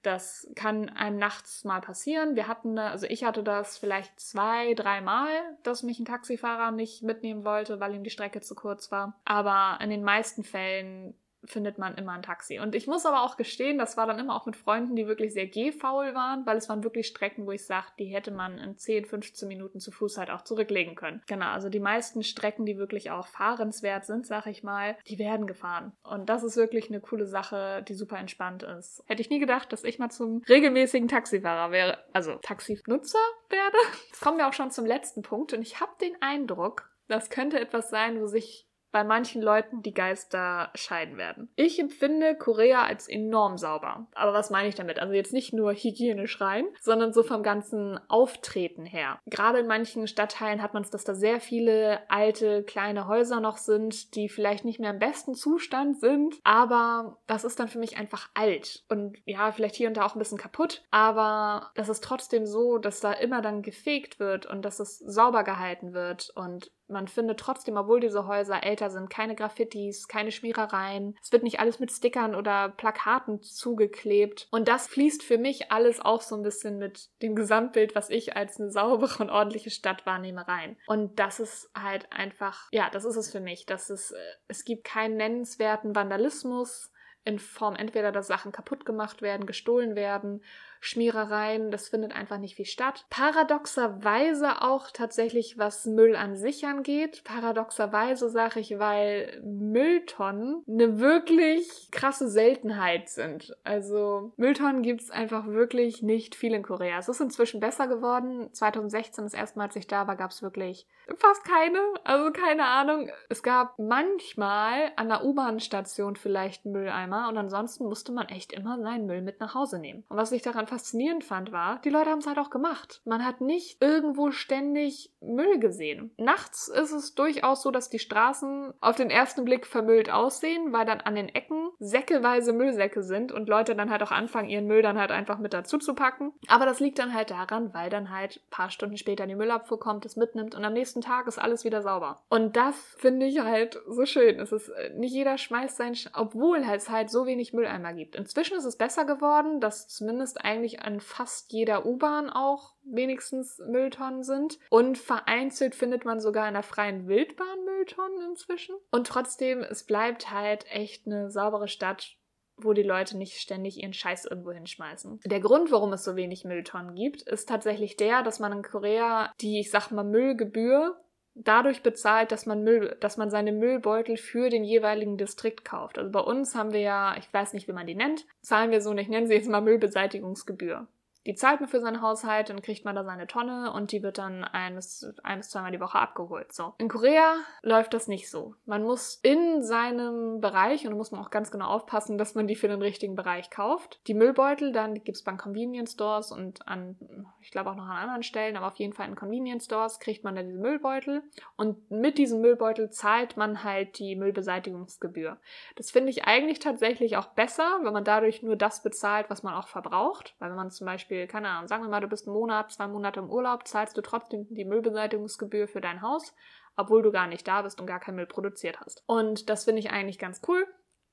[0.03, 2.35] Das kann einem nachts mal passieren.
[2.35, 5.31] Wir hatten, also ich hatte das vielleicht zwei, dreimal,
[5.63, 9.19] dass mich ein Taxifahrer nicht mitnehmen wollte, weil ihm die Strecke zu kurz war.
[9.23, 11.15] Aber in den meisten Fällen
[11.45, 12.59] findet man immer ein Taxi.
[12.59, 15.33] Und ich muss aber auch gestehen, das war dann immer auch mit Freunden, die wirklich
[15.33, 18.77] sehr gehfaul waren, weil es waren wirklich Strecken, wo ich sage, die hätte man in
[18.77, 21.21] 10, 15 Minuten zu Fuß halt auch zurücklegen können.
[21.27, 25.47] Genau, also die meisten Strecken, die wirklich auch fahrenswert sind, sag ich mal, die werden
[25.47, 25.93] gefahren.
[26.03, 29.03] Und das ist wirklich eine coole Sache, die super entspannt ist.
[29.07, 33.19] Hätte ich nie gedacht, dass ich mal zum regelmäßigen Taxifahrer wäre, also Taxinutzer
[33.49, 33.77] werde.
[34.07, 37.59] Jetzt kommen wir auch schon zum letzten Punkt und ich habe den Eindruck, das könnte
[37.59, 41.49] etwas sein, wo sich bei manchen Leuten die Geister scheiden werden.
[41.55, 44.07] Ich empfinde Korea als enorm sauber.
[44.13, 44.99] Aber was meine ich damit?
[44.99, 49.19] Also jetzt nicht nur hygienisch rein, sondern so vom ganzen Auftreten her.
[49.25, 53.57] Gerade in manchen Stadtteilen hat man es, dass da sehr viele alte, kleine Häuser noch
[53.57, 57.97] sind, die vielleicht nicht mehr im besten Zustand sind, aber das ist dann für mich
[57.97, 58.83] einfach alt.
[58.89, 62.77] Und ja, vielleicht hier und da auch ein bisschen kaputt, aber das ist trotzdem so,
[62.77, 67.39] dass da immer dann gefegt wird und dass es sauber gehalten wird und man findet
[67.39, 71.17] trotzdem, obwohl diese Häuser älter sind, keine Graffitis, keine Schmierereien.
[71.21, 74.47] Es wird nicht alles mit Stickern oder Plakaten zugeklebt.
[74.51, 78.35] Und das fließt für mich alles auch so ein bisschen mit dem Gesamtbild, was ich
[78.35, 80.77] als eine saubere und ordentliche Stadt wahrnehme, rein.
[80.87, 83.65] Und das ist halt einfach, ja, das ist es für mich.
[83.65, 84.17] Das ist, äh,
[84.47, 86.91] es gibt keinen nennenswerten Vandalismus
[87.25, 90.41] in Form entweder, dass Sachen kaputt gemacht werden, gestohlen werden
[90.83, 93.05] Schmierereien, das findet einfach nicht viel statt.
[93.09, 97.23] Paradoxerweise auch tatsächlich, was Müll an sich angeht.
[97.23, 103.55] Paradoxerweise sage ich, weil Mülltonnen eine wirklich krasse Seltenheit sind.
[103.63, 106.97] Also Mülltonnen gibt es einfach wirklich nicht viel in Korea.
[106.97, 108.49] Es ist inzwischen besser geworden.
[108.51, 111.79] 2016, das erste Mal, als ich da war, gab es wirklich fast keine.
[112.03, 113.09] Also keine Ahnung.
[113.29, 119.05] Es gab manchmal an der U-Bahn-Station vielleicht Mülleimer und ansonsten musste man echt immer seinen
[119.05, 120.03] Müll mit nach Hause nehmen.
[120.09, 123.01] Und was ich daran faszinierend fand, war, die Leute haben es halt auch gemacht.
[123.05, 126.11] Man hat nicht irgendwo ständig Müll gesehen.
[126.17, 130.85] Nachts ist es durchaus so, dass die Straßen auf den ersten Blick vermüllt aussehen, weil
[130.85, 134.81] dann an den Ecken säckeweise Müllsäcke sind und Leute dann halt auch anfangen, ihren Müll
[134.81, 136.33] dann halt einfach mit dazu zu packen.
[136.47, 139.79] Aber das liegt dann halt daran, weil dann halt ein paar Stunden später die Müllabfuhr
[139.79, 142.23] kommt, es mitnimmt und am nächsten Tag ist alles wieder sauber.
[142.29, 144.39] Und das finde ich halt so schön.
[144.39, 148.15] Es ist, äh, nicht jeder schmeißt sein, Sch obwohl es halt so wenig Mülleimer gibt.
[148.15, 153.59] Inzwischen ist es besser geworden, dass zumindest eigentlich eigentlich an fast jeder U-Bahn auch wenigstens
[153.67, 154.57] Mülltonnen sind.
[154.69, 158.75] Und vereinzelt findet man sogar in der freien Wildbahn Mülltonnen inzwischen.
[158.91, 162.15] Und trotzdem, es bleibt halt echt eine saubere Stadt,
[162.55, 165.19] wo die Leute nicht ständig ihren Scheiß irgendwo hinschmeißen.
[165.25, 169.33] Der Grund, warum es so wenig Mülltonnen gibt, ist tatsächlich der, dass man in Korea
[169.41, 171.02] die, ich sag mal, Müllgebühr
[171.35, 175.97] dadurch bezahlt, dass man Müll, dass man seine Müllbeutel für den jeweiligen Distrikt kauft.
[175.97, 178.81] Also bei uns haben wir ja, ich weiß nicht, wie man die nennt, zahlen wir
[178.81, 180.87] so, ich nenne sie jetzt mal Müllbeseitigungsgebühr.
[181.25, 184.17] Die zahlt man für seinen Haushalt, dann kriegt man da seine Tonne und die wird
[184.17, 186.51] dann ein bis, ein bis zweimal die Woche abgeholt.
[186.51, 186.73] So.
[186.77, 188.55] In Korea läuft das nicht so.
[188.65, 192.47] Man muss in seinem Bereich, und da muss man auch ganz genau aufpassen, dass man
[192.47, 194.01] die für den richtigen Bereich kauft.
[194.07, 196.97] Die Müllbeutel, dann gibt es beim Convenience Stores und an,
[197.41, 200.23] ich glaube auch noch an anderen Stellen, aber auf jeden Fall in Convenience Stores kriegt
[200.23, 201.23] man dann diese Müllbeutel.
[201.55, 205.37] Und mit diesem Müllbeutel zahlt man halt die Müllbeseitigungsgebühr.
[205.75, 209.53] Das finde ich eigentlich tatsächlich auch besser, wenn man dadurch nur das bezahlt, was man
[209.53, 210.35] auch verbraucht.
[210.39, 212.71] Weil wenn man zum Beispiel Beispiel, keine Ahnung, sagen wir mal, du bist einen Monat,
[212.71, 216.33] zwei Monate im Urlaub, zahlst du trotzdem die Müllbeseitigungsgebühr für dein Haus,
[216.75, 219.03] obwohl du gar nicht da bist und gar keinen Müll produziert hast.
[219.05, 220.65] Und das finde ich eigentlich ganz cool.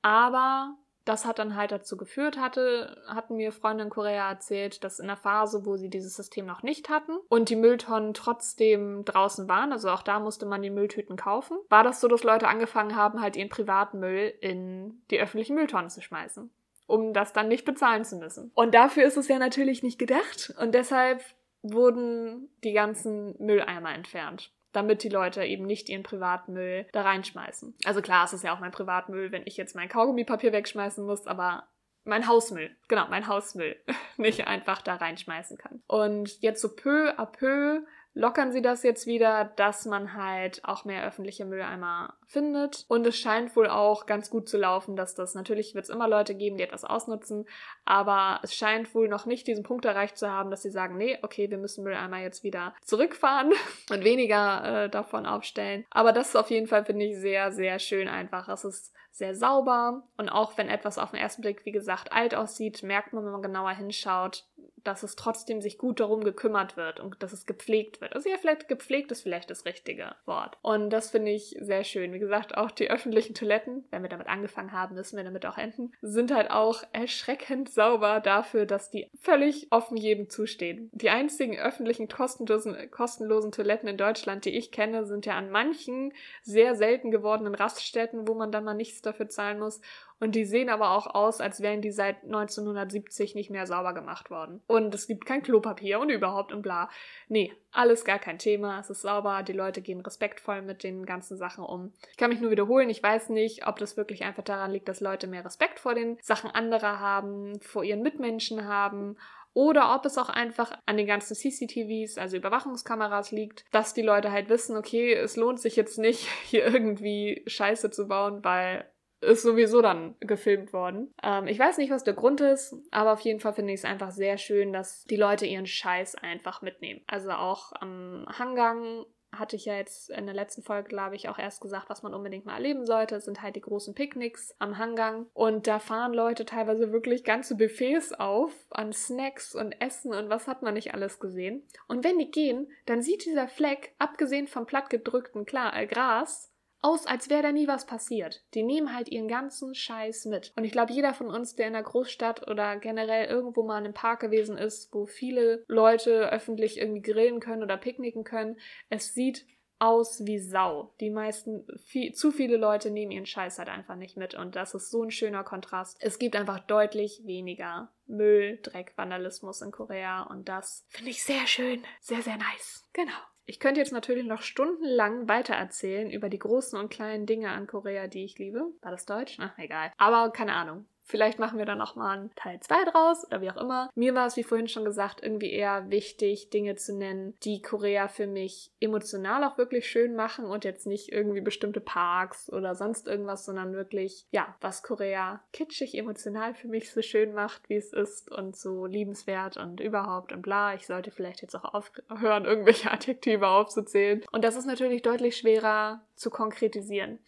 [0.02, 0.74] Aber
[1.04, 5.06] das hat dann halt dazu geführt, hatte, hatten mir Freunde in Korea erzählt, dass in
[5.06, 9.72] der Phase, wo sie dieses System noch nicht hatten und die Mülltonnen trotzdem draußen waren,
[9.72, 13.20] also auch da musste man die Mülltüten kaufen, war das so, dass Leute angefangen haben,
[13.20, 16.50] halt ihren privaten Müll in die öffentlichen Mülltonnen zu schmeißen
[16.90, 18.50] um das dann nicht bezahlen zu müssen.
[18.54, 21.22] Und dafür ist es ja natürlich nicht gedacht und deshalb
[21.62, 27.74] wurden die ganzen Mülleimer entfernt damit die Leute eben nicht ihren Privatmüll da reinschmeißen.
[27.84, 31.26] Also klar, es ist ja auch mein Privatmüll, wenn ich jetzt mein Kaugummipapier wegschmeißen muss,
[31.26, 31.64] aber
[32.04, 33.76] mein Hausmüll, genau, mein Hausmüll
[34.16, 35.82] nicht einfach da reinschmeißen kann.
[35.86, 37.82] Und jetzt so peu à peu
[38.14, 42.84] lockern sie das jetzt wieder, dass man halt auch mehr öffentliche Mülleimer findet.
[42.88, 46.08] Und es scheint wohl auch ganz gut zu laufen, dass das, natürlich wird es immer
[46.08, 47.46] Leute geben, die etwas ausnutzen,
[47.84, 51.18] aber es scheint wohl noch nicht diesen Punkt erreicht zu haben, dass sie sagen, nee,
[51.22, 53.52] okay, wir müssen Mülleimer jetzt wieder zurückfahren
[53.90, 55.84] und weniger äh, davon aufstellen.
[55.90, 58.48] Aber das ist auf jeden Fall, finde ich, sehr, sehr schön einfach.
[58.48, 62.34] Es ist sehr sauber und auch wenn etwas auf den ersten Blick, wie gesagt, alt
[62.34, 64.46] aussieht, merkt man, wenn man genauer hinschaut,
[64.84, 68.14] dass es trotzdem sich gut darum gekümmert wird und dass es gepflegt wird.
[68.14, 70.58] Also ja, vielleicht gepflegt ist vielleicht das richtige Wort.
[70.62, 72.12] Und das finde ich sehr schön.
[72.12, 75.58] Wie gesagt, auch die öffentlichen Toiletten, wenn wir damit angefangen haben, müssen wir damit auch
[75.58, 80.90] enden, sind halt auch erschreckend sauber dafür, dass die völlig offen jedem zustehen.
[80.92, 86.12] Die einzigen öffentlichen kostenlosen, kostenlosen Toiletten in Deutschland, die ich kenne, sind ja an manchen
[86.42, 89.80] sehr selten gewordenen Raststätten, wo man dann mal nichts dafür zahlen muss.
[90.20, 94.30] Und die sehen aber auch aus, als wären die seit 1970 nicht mehr sauber gemacht
[94.30, 94.62] worden.
[94.66, 96.90] Und es gibt kein Klopapier und überhaupt und bla.
[97.28, 98.78] Nee, alles gar kein Thema.
[98.80, 99.42] Es ist sauber.
[99.42, 101.92] Die Leute gehen respektvoll mit den ganzen Sachen um.
[102.10, 102.90] Ich kann mich nur wiederholen.
[102.90, 106.18] Ich weiß nicht, ob das wirklich einfach daran liegt, dass Leute mehr Respekt vor den
[106.20, 109.16] Sachen anderer haben, vor ihren Mitmenschen haben
[109.52, 114.30] oder ob es auch einfach an den ganzen CCTVs, also Überwachungskameras liegt, dass die Leute
[114.30, 118.89] halt wissen, okay, es lohnt sich jetzt nicht, hier irgendwie Scheiße zu bauen, weil
[119.20, 121.12] ist sowieso dann gefilmt worden.
[121.22, 123.84] Ähm, ich weiß nicht, was der Grund ist, aber auf jeden Fall finde ich es
[123.84, 127.02] einfach sehr schön, dass die Leute ihren Scheiß einfach mitnehmen.
[127.06, 131.38] Also auch am Hangang hatte ich ja jetzt in der letzten Folge, glaube ich, auch
[131.38, 133.14] erst gesagt, was man unbedingt mal erleben sollte.
[133.14, 135.26] Das sind halt die großen Picknicks am Hangang.
[135.34, 140.48] Und da fahren Leute teilweise wirklich ganze Buffets auf an Snacks und Essen und was
[140.48, 141.62] hat man nicht alles gesehen.
[141.86, 146.49] Und wenn die gehen, dann sieht dieser Fleck, abgesehen vom plattgedrückten äh, Gras,
[146.82, 148.42] aus, als wäre da nie was passiert.
[148.54, 150.52] Die nehmen halt ihren ganzen Scheiß mit.
[150.56, 153.84] Und ich glaube, jeder von uns, der in einer Großstadt oder generell irgendwo mal in
[153.84, 158.58] einem Park gewesen ist, wo viele Leute öffentlich irgendwie grillen können oder picknicken können,
[158.88, 159.46] es sieht
[159.80, 160.94] aus wie Sau.
[161.00, 164.74] Die meisten, viel, zu viele Leute nehmen ihren Scheiß halt einfach nicht mit und das
[164.74, 165.96] ist so ein schöner Kontrast.
[166.00, 171.46] Es gibt einfach deutlich weniger Müll, Dreck, Vandalismus in Korea und das finde ich sehr
[171.46, 172.86] schön, sehr, sehr nice.
[172.92, 173.12] Genau.
[173.46, 178.06] Ich könnte jetzt natürlich noch stundenlang weitererzählen über die großen und kleinen Dinge an Korea,
[178.06, 178.66] die ich liebe.
[178.80, 179.36] War das Deutsch?
[179.40, 179.92] Ach, egal.
[179.96, 180.86] Aber keine Ahnung.
[181.10, 183.90] Vielleicht machen wir dann noch mal einen Teil 2 draus oder wie auch immer.
[183.96, 188.06] Mir war es, wie vorhin schon gesagt, irgendwie eher wichtig, Dinge zu nennen, die Korea
[188.06, 193.08] für mich emotional auch wirklich schön machen und jetzt nicht irgendwie bestimmte Parks oder sonst
[193.08, 197.92] irgendwas, sondern wirklich, ja, was Korea kitschig emotional für mich so schön macht, wie es
[197.92, 200.74] ist und so liebenswert und überhaupt und bla.
[200.74, 204.24] Ich sollte vielleicht jetzt auch aufhören, irgendwelche Adjektive aufzuzählen.
[204.30, 207.18] Und das ist natürlich deutlich schwerer zu konkretisieren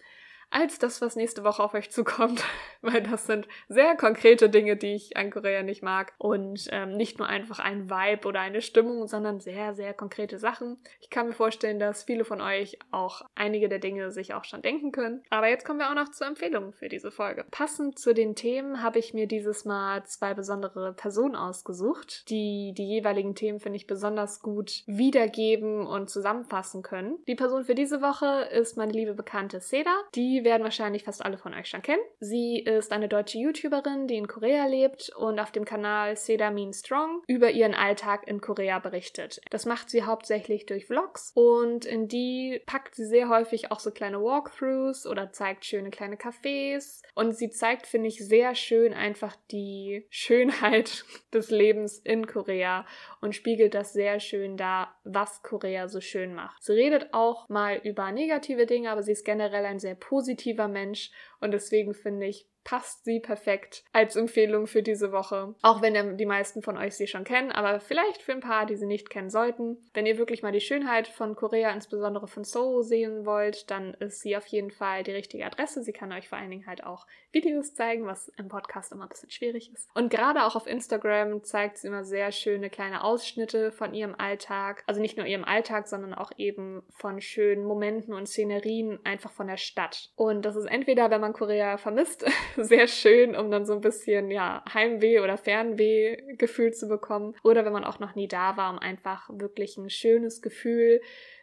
[0.52, 2.44] als das, was nächste Woche auf euch zukommt,
[2.82, 7.18] weil das sind sehr konkrete Dinge, die ich an Korea nicht mag und ähm, nicht
[7.18, 10.78] nur einfach ein Vibe oder eine Stimmung, sondern sehr, sehr konkrete Sachen.
[11.00, 14.62] Ich kann mir vorstellen, dass viele von euch auch einige der Dinge sich auch schon
[14.62, 15.22] denken können.
[15.30, 17.44] Aber jetzt kommen wir auch noch zur Empfehlung für diese Folge.
[17.50, 22.86] Passend zu den Themen habe ich mir dieses Mal zwei besondere Personen ausgesucht, die die
[22.86, 27.18] jeweiligen Themen, finde ich, besonders gut wiedergeben und zusammenfassen können.
[27.26, 31.38] Die Person für diese Woche ist meine liebe Bekannte Seda, die werden wahrscheinlich fast alle
[31.38, 32.02] von euch schon kennen.
[32.20, 36.72] Sie ist eine deutsche YouTuberin, die in Korea lebt und auf dem Kanal Seda Mean
[36.72, 39.40] Strong über ihren Alltag in Korea berichtet.
[39.50, 43.90] Das macht sie hauptsächlich durch Vlogs und in die packt sie sehr häufig auch so
[43.90, 49.36] kleine Walkthroughs oder zeigt schöne kleine Cafés und sie zeigt, finde ich, sehr schön einfach
[49.50, 52.86] die Schönheit des Lebens in Korea
[53.20, 56.62] und spiegelt das sehr schön dar, was Korea so schön macht.
[56.62, 60.31] Sie redet auch mal über negative Dinge, aber sie ist generell ein sehr positiver
[60.68, 61.10] Mensch.
[61.40, 65.54] Und deswegen finde ich, passt sie perfekt als Empfehlung für diese Woche.
[65.62, 68.76] Auch wenn die meisten von euch sie schon kennen, aber vielleicht für ein paar, die
[68.76, 69.78] sie nicht kennen sollten.
[69.94, 74.20] Wenn ihr wirklich mal die Schönheit von Korea, insbesondere von Seoul, sehen wollt, dann ist
[74.20, 75.82] sie auf jeden Fall die richtige Adresse.
[75.82, 79.08] Sie kann euch vor allen Dingen halt auch Videos zeigen, was im Podcast immer ein
[79.08, 79.88] bisschen schwierig ist.
[79.94, 84.84] Und gerade auch auf Instagram zeigt sie immer sehr schöne kleine Ausschnitte von ihrem Alltag.
[84.86, 89.46] Also nicht nur ihrem Alltag, sondern auch eben von schönen Momenten und Szenerien einfach von
[89.46, 90.10] der Stadt.
[90.16, 92.24] Und das ist entweder, wenn man Korea vermisst,
[92.56, 97.34] sehr schön, um dann so ein bisschen, ja, Heimweh oder Fernweh-Gefühl zu bekommen.
[97.42, 101.00] Oder wenn man auch noch nie da war, um einfach wirklich ein schönes Gefühl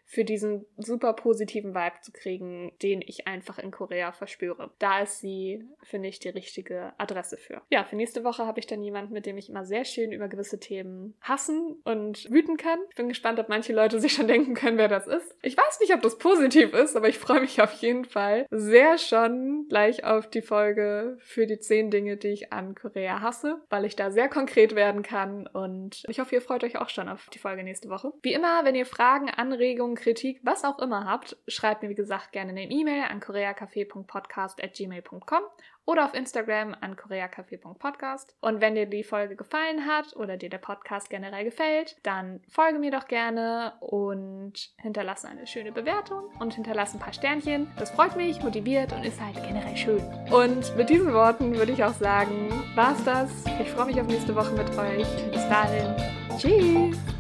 [0.10, 4.72] für diesen super positiven Vibe zu kriegen, den ich einfach in Korea verspüre.
[4.80, 7.62] Da ist sie, finde ich, die richtige Adresse für.
[7.70, 10.28] Ja, für nächste Woche habe ich dann jemanden, mit dem ich immer sehr schön über
[10.28, 12.80] gewisse Themen hassen und wüten kann.
[12.89, 15.36] Ich bin gespannt, ob manche Leute sich schon denken können, wer das ist.
[15.43, 18.97] Ich weiß nicht, ob das positiv ist, aber ich freue mich auf jeden Fall sehr
[18.97, 23.86] schon gleich auf die Folge für die zehn Dinge, die ich an Korea hasse, weil
[23.86, 27.30] ich da sehr konkret werden kann und ich hoffe, ihr freut euch auch schon auf
[27.30, 28.12] die Folge nächste Woche.
[28.24, 32.31] Wie immer, wenn ihr Fragen, Anregungen, Kritik, was auch immer habt, schreibt mir wie gesagt
[32.31, 35.43] gerne eine E-Mail an koreacafé.podcast.gmail.com
[35.89, 38.35] oder auf Instagram an koreacafé.podcast.
[38.41, 42.77] Und wenn dir die Folge gefallen hat oder dir der Podcast generell gefällt, dann folge
[42.77, 47.67] mir doch gerne und hinterlasse eine schöne Bewertung und hinterlasse ein paar Sternchen.
[47.79, 50.03] Das freut mich, motiviert und ist halt generell schön.
[50.31, 53.31] Und mit diesen Worten würde ich auch sagen, war's das.
[53.59, 55.07] Ich freue mich auf nächste Woche mit euch.
[55.31, 55.95] Bis dahin.
[56.37, 57.18] Tschüss.